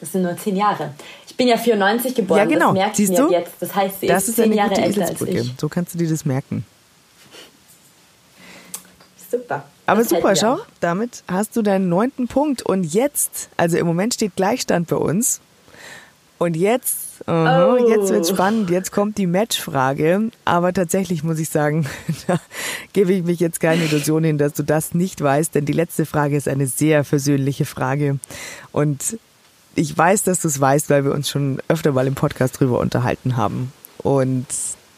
Das 0.00 0.12
sind 0.12 0.22
nur 0.22 0.36
10 0.36 0.56
Jahre. 0.56 0.92
Ich 1.40 1.44
bin 1.44 1.48
ja 1.50 1.56
94 1.56 2.16
geboren. 2.16 2.38
Ja, 2.38 2.44
genau. 2.46 2.66
Das 2.66 2.74
merkt 2.74 2.96
Siehst 2.96 3.12
mir 3.12 3.18
du? 3.18 3.30
jetzt. 3.30 3.52
Das 3.60 3.72
heißt, 3.72 4.00
sie 4.00 4.08
Das 4.08 4.24
ist 4.24 4.30
ist 4.30 4.34
10 4.36 4.44
eine 4.46 4.56
Jahre 4.56 4.74
älter 4.74 5.02
als 5.06 5.20
ich. 5.22 5.52
So 5.56 5.68
kannst 5.68 5.94
du 5.94 5.98
dir 5.98 6.08
das 6.08 6.24
merken. 6.24 6.64
Super. 9.30 9.62
Aber 9.86 10.00
Das 10.00 10.08
super, 10.08 10.34
schau, 10.34 10.58
damit 10.80 11.22
hast 11.28 11.54
du 11.54 11.62
deinen 11.62 11.88
neunten 11.88 12.26
Punkt. 12.26 12.62
Und 12.62 12.82
jetzt, 12.92 13.50
also 13.56 13.76
im 13.78 13.86
Moment 13.86 14.14
steht 14.14 14.34
Gleichstand 14.34 14.88
bei 14.88 14.96
uns. 14.96 15.40
Und 16.38 16.56
jetzt, 16.56 17.28
aha, 17.28 17.74
Oh. 17.74 17.88
jetzt 17.88 18.10
wird's 18.10 18.30
spannend. 18.30 18.68
Jetzt 18.70 18.90
kommt 18.90 19.16
die 19.16 19.26
Matchfrage. 19.28 20.30
Aber 20.44 20.72
tatsächlich 20.72 21.22
muss 21.22 21.38
ich 21.38 21.50
sagen, 21.50 21.86
da 22.26 22.40
gebe 22.92 23.12
ich 23.12 23.22
mich 23.22 23.38
jetzt 23.38 23.60
keine 23.60 23.84
Illusion 23.84 24.24
hin, 24.24 24.38
dass 24.38 24.54
du 24.54 24.64
das 24.64 24.92
nicht 24.92 25.20
weißt, 25.22 25.54
denn 25.54 25.66
die 25.66 25.72
letzte 25.72 26.04
Frage 26.04 26.36
ist 26.36 26.48
eine 26.48 26.66
sehr 26.66 27.04
versöhnliche 27.04 27.64
Frage. 27.64 28.18
Und 28.72 29.18
ich 29.78 29.96
weiß, 29.96 30.24
dass 30.24 30.40
du 30.40 30.48
es 30.48 30.60
weißt, 30.60 30.90
weil 30.90 31.04
wir 31.04 31.12
uns 31.12 31.28
schon 31.28 31.62
öfter 31.68 31.92
mal 31.92 32.06
im 32.06 32.14
Podcast 32.14 32.58
drüber 32.58 32.78
unterhalten 32.80 33.36
haben. 33.36 33.72
Und 33.98 34.46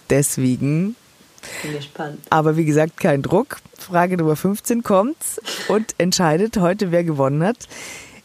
deswegen 0.09 0.97
Bin 1.62 1.73
gespannt. 1.73 2.19
aber 2.31 2.57
wie 2.57 2.64
gesagt, 2.64 2.99
kein 2.99 3.23
Druck. 3.23 3.59
Frage 3.79 4.16
Nummer 4.16 4.37
15 4.37 4.83
kommt 4.83 5.16
und 5.69 5.95
entscheidet 5.99 6.57
heute, 6.59 6.93
wer 6.93 7.05
gewonnen 7.05 7.43
hat. 7.43 7.69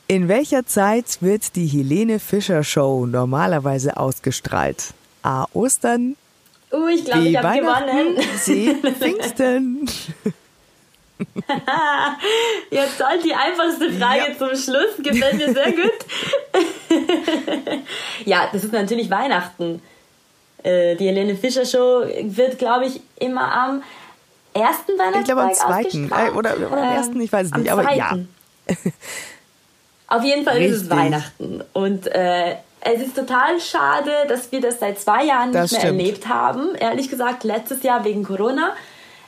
In 0.08 0.28
welcher 0.28 0.65
Zeit 0.65 1.18
wird 1.22 1.56
die 1.56 1.65
Helene 1.65 2.20
Fischer 2.20 2.63
Show 2.63 3.06
normalerweise 3.06 3.98
ausgestrahlt? 3.98 4.94
A. 5.24 5.46
Ostern, 5.54 6.15
Uh, 6.72 6.88
ich 6.88 7.06
glaube, 7.06 7.28
ich 7.30 7.38
habe 7.38 7.60
gewonnen. 7.60 8.18
C. 8.39 8.76
Pfingsten. 8.76 9.88
Jetzt 12.71 12.97
soll 12.97 13.19
die 13.23 13.34
einfachste 13.34 13.91
Frage 13.91 14.32
Ja. 14.32 14.38
zum 14.38 14.49
Schluss. 14.49 14.97
Gefällt 14.99 15.38
mir 15.38 15.54
sehr 15.54 15.71
gut. 15.71 16.06
ja, 18.25 18.49
das 18.51 18.63
ist 18.63 18.73
natürlich 18.73 19.10
Weihnachten. 19.10 19.82
Äh, 20.63 20.95
Die 20.95 21.08
Helene 21.08 21.36
Fischer 21.36 21.65
Show 21.65 22.04
wird, 22.23 22.58
glaube 22.58 22.86
ich, 22.86 23.01
immer 23.19 23.51
am 23.54 23.84
ersten 24.54 24.93
Weihnachtstag 24.97 25.19
Ich 25.21 25.25
glaube 25.25 25.41
am 25.41 25.54
zweiten 25.54 26.12
äh, 26.12 26.32
oder, 26.32 26.58
oder 26.58 26.71
am 26.71 26.78
Ähm, 26.78 26.95
ersten, 26.95 27.21
ich 27.21 27.32
weiß 27.32 27.47
es 27.47 27.54
am 27.54 27.62
nicht, 27.62 27.71
aber 27.71 27.93
ja. 27.93 28.10
zweiten. 28.10 28.30
Auf 30.08 30.23
jeden 30.23 30.43
Fall 30.43 30.62
ist 30.62 30.71
es 30.75 30.82
Richtig. 30.84 30.97
Weihnachten. 30.97 31.63
Und 31.73 32.08
äh, 32.08 32.56
es 32.82 33.01
ist 33.01 33.15
total 33.15 33.60
schade, 33.60 34.12
dass 34.28 34.51
wir 34.51 34.62
das 34.62 34.80
seit 34.80 34.99
zwei 34.99 35.25
Jahren 35.25 35.49
nicht 35.49 35.56
Das 35.63 35.71
mehr 35.71 35.80
stimmt. 35.82 35.99
erlebt 35.99 36.28
haben. 36.28 36.75
Ehrlich 36.75 37.10
gesagt, 37.10 37.43
letztes 37.43 37.82
Jahr 37.84 38.04
wegen 38.06 38.23
Corona. 38.23 38.75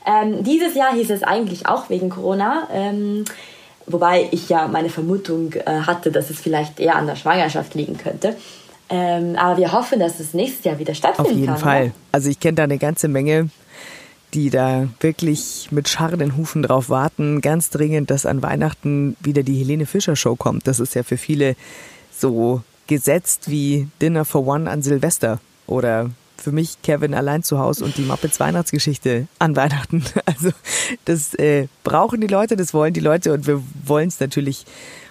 Ähm, 0.08 0.44
dieses 0.44 0.74
Jahr 0.74 0.94
hieß 0.94 1.12
es 1.12 1.22
eigentlich 1.22 1.68
auch 1.68 1.90
wegen 1.90 2.10
Corona. 2.10 2.68
Ähm, 2.74 3.26
wobei 3.86 4.28
ich 4.32 4.50
ja 4.50 4.68
meine 4.68 4.90
Vermutung 4.90 5.54
äh, 5.54 5.82
hatte, 5.82 6.12
dass 6.12 6.30
es 6.30 6.40
vielleicht 6.40 6.80
eher 6.80 6.96
an 6.96 7.08
der 7.08 7.16
Schwangerschaft 7.16 7.76
liegen 7.76 7.98
könnte. 7.98 8.36
Ähm, 8.90 9.36
aber 9.36 9.58
wir 9.58 9.74
hoffen, 9.74 10.00
dass 10.00 10.20
es 10.20 10.34
nächstes 10.34 10.64
Jahr 10.64 10.80
wieder 10.80 10.92
Auf 10.92 10.98
stattfinden 10.98 11.40
jeden 11.40 11.48
kann. 11.48 11.58
Fall. 11.58 11.84
oder? 11.84 11.92
Also 12.14 12.30
ich 12.30 12.40
kenne 12.40 12.56
da 12.56 12.64
eine 12.64 12.78
ganze 12.78 13.10
Menge, 13.10 13.50
die 14.34 14.50
da 14.50 14.88
wirklich 15.02 15.68
mit 15.72 15.90
scharrenden 15.90 16.38
Hufen 16.38 16.64
drauf 16.64 16.90
warten, 16.90 17.42
ganz 17.42 17.70
dringend, 17.70 18.10
dass 18.10 18.26
an 18.26 18.42
Weihnachten 18.42 19.18
wieder 19.20 19.44
die 19.44 19.58
Helene 19.58 19.86
Fischer 19.86 20.16
Show 20.16 20.36
kommt. 20.36 20.68
Das 20.68 20.80
ist 20.80 20.96
ja 20.96 21.04
für 21.04 21.18
viele 21.18 21.56
so 22.12 22.62
gesetzt 22.88 23.50
wie 23.50 23.90
Dinner 24.02 24.24
for 24.24 24.48
One 24.48 24.70
an 24.70 24.82
Silvester 24.82 25.40
oder 25.66 26.10
für 26.38 26.52
mich 26.52 26.82
Kevin 26.84 27.14
allein 27.14 27.44
zu 27.44 27.60
Hause 27.60 27.84
und 27.86 27.98
die 27.98 28.04
Muppets 28.04 28.40
Weihnachtsgeschichte 28.40 29.28
an 29.40 29.56
Weihnachten. 29.56 30.04
Also 30.26 30.52
das 31.06 31.34
äh, 31.36 31.68
brauchen 31.84 32.22
die 32.22 32.28
Leute, 32.28 32.56
das 32.56 32.74
wollen 32.74 32.94
die 32.94 33.00
Leute 33.00 33.34
und 33.34 33.48
wir 33.48 33.64
wollen 33.86 34.10
es 34.10 34.20
natürlich 34.20 34.66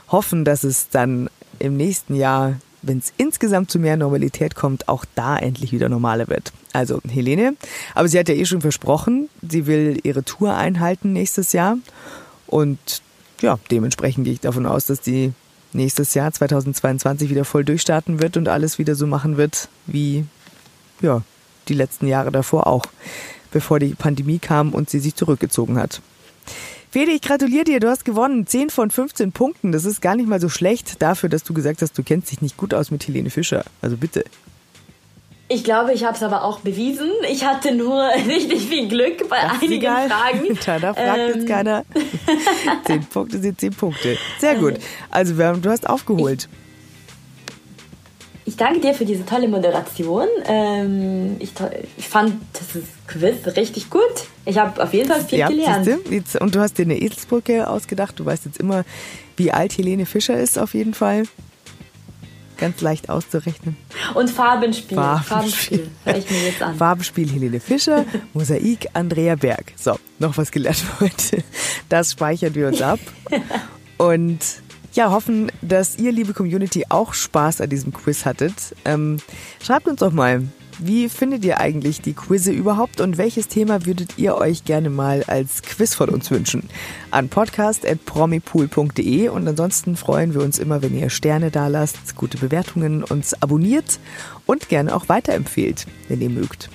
hoffen, 0.08 0.44
dass 0.44 0.62
es 0.62 0.88
dann 0.88 1.28
im 1.58 1.76
nächsten 1.76 2.14
Jahr 2.14 2.56
wenn 2.82 2.98
es 2.98 3.12
insgesamt 3.16 3.70
zu 3.70 3.78
mehr 3.78 3.96
Normalität 3.96 4.54
kommt, 4.54 4.88
auch 4.88 5.04
da 5.14 5.36
endlich 5.36 5.72
wieder 5.72 5.88
normaler 5.88 6.28
wird. 6.28 6.52
Also 6.72 7.00
Helene, 7.08 7.56
aber 7.94 8.06
sie 8.08 8.18
hat 8.18 8.28
ja 8.28 8.34
eh 8.34 8.44
schon 8.44 8.60
versprochen, 8.60 9.28
sie 9.46 9.66
will 9.66 9.98
ihre 10.04 10.22
Tour 10.22 10.54
einhalten 10.54 11.12
nächstes 11.12 11.52
Jahr 11.52 11.78
und 12.46 12.78
ja, 13.40 13.58
dementsprechend 13.70 14.24
gehe 14.24 14.34
ich 14.34 14.40
davon 14.40 14.66
aus, 14.66 14.86
dass 14.86 15.00
die 15.00 15.32
nächstes 15.72 16.14
Jahr 16.14 16.32
2022 16.32 17.28
wieder 17.28 17.44
voll 17.44 17.64
durchstarten 17.64 18.20
wird 18.20 18.36
und 18.36 18.48
alles 18.48 18.78
wieder 18.78 18.94
so 18.94 19.06
machen 19.06 19.36
wird 19.36 19.68
wie 19.86 20.24
ja, 21.00 21.22
die 21.68 21.74
letzten 21.74 22.06
Jahre 22.06 22.30
davor 22.30 22.66
auch, 22.66 22.84
bevor 23.50 23.78
die 23.78 23.94
Pandemie 23.94 24.38
kam 24.38 24.72
und 24.72 24.90
sie 24.90 25.00
sich 25.00 25.14
zurückgezogen 25.14 25.78
hat. 25.78 26.00
Fede, 26.90 27.10
ich 27.10 27.20
gratuliere 27.20 27.64
dir, 27.64 27.80
du 27.80 27.88
hast 27.90 28.04
gewonnen. 28.04 28.46
10 28.46 28.70
von 28.70 28.90
15 28.90 29.32
Punkten. 29.32 29.72
Das 29.72 29.84
ist 29.84 30.00
gar 30.00 30.16
nicht 30.16 30.28
mal 30.28 30.40
so 30.40 30.48
schlecht 30.48 31.02
dafür, 31.02 31.28
dass 31.28 31.42
du 31.42 31.52
gesagt 31.52 31.82
hast, 31.82 31.98
du 31.98 32.02
kennst 32.02 32.30
dich 32.30 32.40
nicht 32.40 32.56
gut 32.56 32.72
aus 32.72 32.90
mit 32.90 33.06
Helene 33.06 33.28
Fischer. 33.30 33.64
Also 33.82 33.96
bitte. 33.96 34.24
Ich 35.48 35.62
glaube, 35.62 35.92
ich 35.92 36.04
habe 36.04 36.16
es 36.16 36.22
aber 36.22 36.42
auch 36.42 36.60
bewiesen. 36.60 37.10
Ich 37.30 37.44
hatte 37.44 37.74
nur 37.74 38.02
richtig 38.26 38.66
viel 38.66 38.88
Glück 38.88 39.28
bei 39.28 39.40
das 39.42 39.62
einigen 39.62 39.86
Fragen. 39.86 40.58
da 40.80 40.94
fragt 40.94 41.18
ähm. 41.18 41.34
jetzt 41.34 41.46
keiner. 41.46 41.84
zehn 42.86 43.04
Punkte 43.04 43.38
sind 43.40 43.60
zehn 43.60 43.72
Punkte. 43.72 44.16
Sehr 44.38 44.56
gut. 44.56 44.74
Also 45.10 45.34
du 45.34 45.70
hast 45.70 45.88
aufgeholt. 45.88 46.48
Ich 46.50 46.65
ich 48.46 48.56
danke 48.56 48.80
dir 48.80 48.94
für 48.94 49.04
diese 49.04 49.26
tolle 49.26 49.48
Moderation. 49.48 50.28
Ähm, 50.46 51.36
ich, 51.40 51.52
ich, 51.96 52.08
fand 52.08 52.34
das 52.52 52.82
Quiz 53.08 53.56
richtig 53.56 53.90
gut. 53.90 54.02
Ich 54.44 54.56
habe 54.56 54.80
auf 54.82 54.94
jeden 54.94 55.08
Fall 55.08 55.20
viel 55.24 55.40
ja, 55.40 55.48
gelernt. 55.48 55.88
Jetzt, 56.08 56.40
und 56.40 56.54
du 56.54 56.60
hast 56.60 56.78
dir 56.78 56.84
eine 56.84 56.96
Eselsbrücke 56.96 57.68
ausgedacht. 57.68 58.18
Du 58.18 58.24
weißt 58.24 58.44
jetzt 58.44 58.60
immer, 58.60 58.84
wie 59.36 59.50
alt 59.50 59.76
Helene 59.76 60.06
Fischer 60.06 60.38
ist, 60.38 60.60
auf 60.60 60.74
jeden 60.74 60.94
Fall. 60.94 61.24
Ganz 62.56 62.80
leicht 62.80 63.10
auszurechnen. 63.10 63.76
Und 64.14 64.30
Farbenspiel. 64.30 64.96
Farbenspiel. 64.96 65.90
Farbenspiel. 66.04 66.16
ich 66.16 66.30
mir 66.30 66.48
jetzt 66.48 66.62
an. 66.62 66.76
Farbenspiel 66.78 67.28
Helene 67.28 67.58
Fischer, 67.58 68.04
Mosaik 68.32 68.88
Andrea 68.92 69.34
Berg. 69.34 69.72
So, 69.74 69.98
noch 70.20 70.38
was 70.38 70.52
gelernt 70.52 70.82
heute. 71.00 71.42
Das 71.88 72.12
speichern 72.12 72.54
wir 72.54 72.68
uns 72.68 72.80
ab. 72.80 73.00
Und 73.98 74.38
ja, 74.96 75.10
hoffen, 75.10 75.52
dass 75.62 75.98
ihr, 75.98 76.10
liebe 76.10 76.34
Community, 76.34 76.86
auch 76.88 77.14
Spaß 77.14 77.60
an 77.60 77.70
diesem 77.70 77.92
Quiz 77.92 78.24
hattet. 78.24 78.74
Ähm, 78.84 79.18
schreibt 79.62 79.88
uns 79.88 80.00
doch 80.00 80.12
mal, 80.12 80.42
wie 80.78 81.08
findet 81.08 81.44
ihr 81.44 81.58
eigentlich 81.58 82.02
die 82.02 82.12
Quizze 82.12 82.52
überhaupt 82.52 83.00
und 83.00 83.16
welches 83.16 83.48
Thema 83.48 83.86
würdet 83.86 84.18
ihr 84.18 84.36
euch 84.36 84.64
gerne 84.64 84.90
mal 84.90 85.24
als 85.26 85.62
Quiz 85.62 85.94
von 85.94 86.10
uns 86.10 86.30
wünschen? 86.30 86.68
An 87.10 87.28
podcast.promipool.de 87.28 89.28
und 89.28 89.48
ansonsten 89.48 89.96
freuen 89.96 90.34
wir 90.34 90.42
uns 90.42 90.58
immer, 90.58 90.82
wenn 90.82 90.98
ihr 90.98 91.08
Sterne 91.08 91.50
da 91.50 91.68
lasst, 91.68 92.16
gute 92.16 92.38
Bewertungen 92.38 93.04
uns 93.04 93.40
abonniert 93.42 93.98
und 94.44 94.68
gerne 94.68 94.94
auch 94.94 95.08
weiterempfehlt, 95.08 95.86
wenn 96.08 96.20
ihr 96.20 96.30
mögt. 96.30 96.68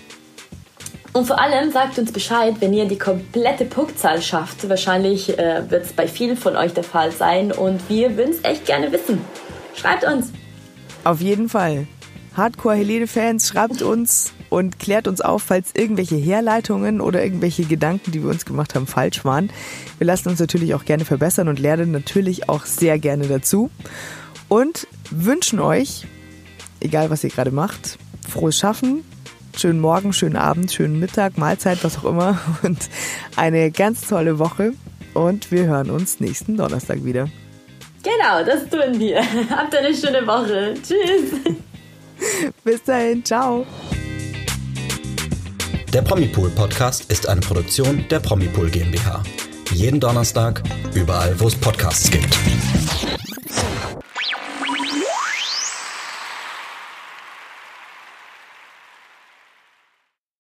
Und 1.14 1.26
vor 1.26 1.40
allem 1.40 1.72
sagt 1.72 2.00
uns 2.00 2.12
Bescheid, 2.12 2.56
wenn 2.60 2.74
ihr 2.74 2.86
die 2.86 2.98
komplette 2.98 3.66
Punktzahl 3.66 4.22
schafft. 4.22 4.70
Wahrscheinlich 4.70 5.38
äh, 5.38 5.70
wird 5.70 5.86
es 5.86 5.94
bei 5.94 6.08
vielen 6.08 6.38
von 6.38 6.56
euch 6.56 6.74
der 6.74 6.86
Fall 6.86 7.12
sein 7.12 7.52
und 7.52 7.82
wir 7.90 8.16
würden 8.16 8.32
es 8.32 8.44
echt 8.44 8.66
gerne 8.66 8.92
wissen. 8.92 9.20
Schreibt 9.76 10.06
uns. 10.06 10.32
Auf 11.04 11.20
jeden 11.20 11.50
Fall. 11.50 11.88
Hardcore-Helene-Fans, 12.38 13.50
schreibt 13.50 13.82
uns 13.82 14.32
und 14.50 14.80
klärt 14.80 15.08
uns 15.10 15.20
auf, 15.20 15.44
falls 15.44 15.72
irgendwelche 15.74 16.16
Herleitungen 16.16 17.02
oder 17.02 17.22
irgendwelche 17.22 17.66
Gedanken, 17.66 18.12
die 18.12 18.24
wir 18.24 18.30
uns 18.30 18.46
gemacht 18.46 18.74
haben, 18.74 18.88
falsch 18.88 19.26
waren. 19.26 19.50
Wir 19.98 20.08
lassen 20.08 20.30
uns 20.30 20.40
natürlich 20.40 20.74
auch 20.76 20.86
gerne 20.86 21.04
verbessern 21.04 21.50
und 21.50 21.60
lernen 21.60 21.92
natürlich 21.92 22.48
auch 22.48 22.66
sehr 22.66 23.00
gerne 23.00 23.28
dazu. 23.28 23.70
Und 24.48 24.88
wünschen 25.10 25.60
euch, 25.60 26.06
egal 26.80 27.10
was 27.10 27.24
ihr 27.26 27.32
gerade 27.32 27.52
macht, 27.52 27.98
frohes 28.30 28.58
Schaffen, 28.58 29.04
schönen 29.60 29.80
Morgen, 29.80 30.14
schönen 30.14 30.36
Abend, 30.36 30.72
schönen 30.72 31.00
Mittag, 31.00 31.38
Mahlzeit, 31.38 31.84
was 31.84 31.98
auch 32.00 32.06
immer 32.06 32.40
und 32.64 32.90
eine 33.36 33.72
ganz 33.72 34.08
tolle 34.08 34.40
Woche 34.40 34.74
und 35.14 35.52
wir 35.52 35.66
hören 35.66 35.90
uns 35.90 36.20
nächsten 36.20 36.58
Donnerstag 36.58 37.04
wieder. 37.04 37.28
Genau, 38.04 38.44
das 38.46 38.68
tun 38.70 39.00
wir. 39.00 39.22
Habt 39.50 39.76
eine 39.76 39.94
schöne 39.96 40.26
Woche. 40.26 40.74
Tschüss. 40.76 41.56
Bis 42.64 42.84
dahin, 42.84 43.24
ciao. 43.24 43.66
Der 45.94 46.02
Promipool 46.02 46.50
Podcast 46.52 47.12
ist 47.12 47.28
eine 47.28 47.42
Produktion 47.42 48.06
der 48.10 48.20
Promipool 48.20 48.70
GmbH. 48.70 49.24
Jeden 49.74 50.00
Donnerstag, 50.00 50.64
überall, 50.94 51.38
wo 51.40 51.48
es 51.48 51.56
Podcasts 51.56 52.10
gibt. 52.10 52.38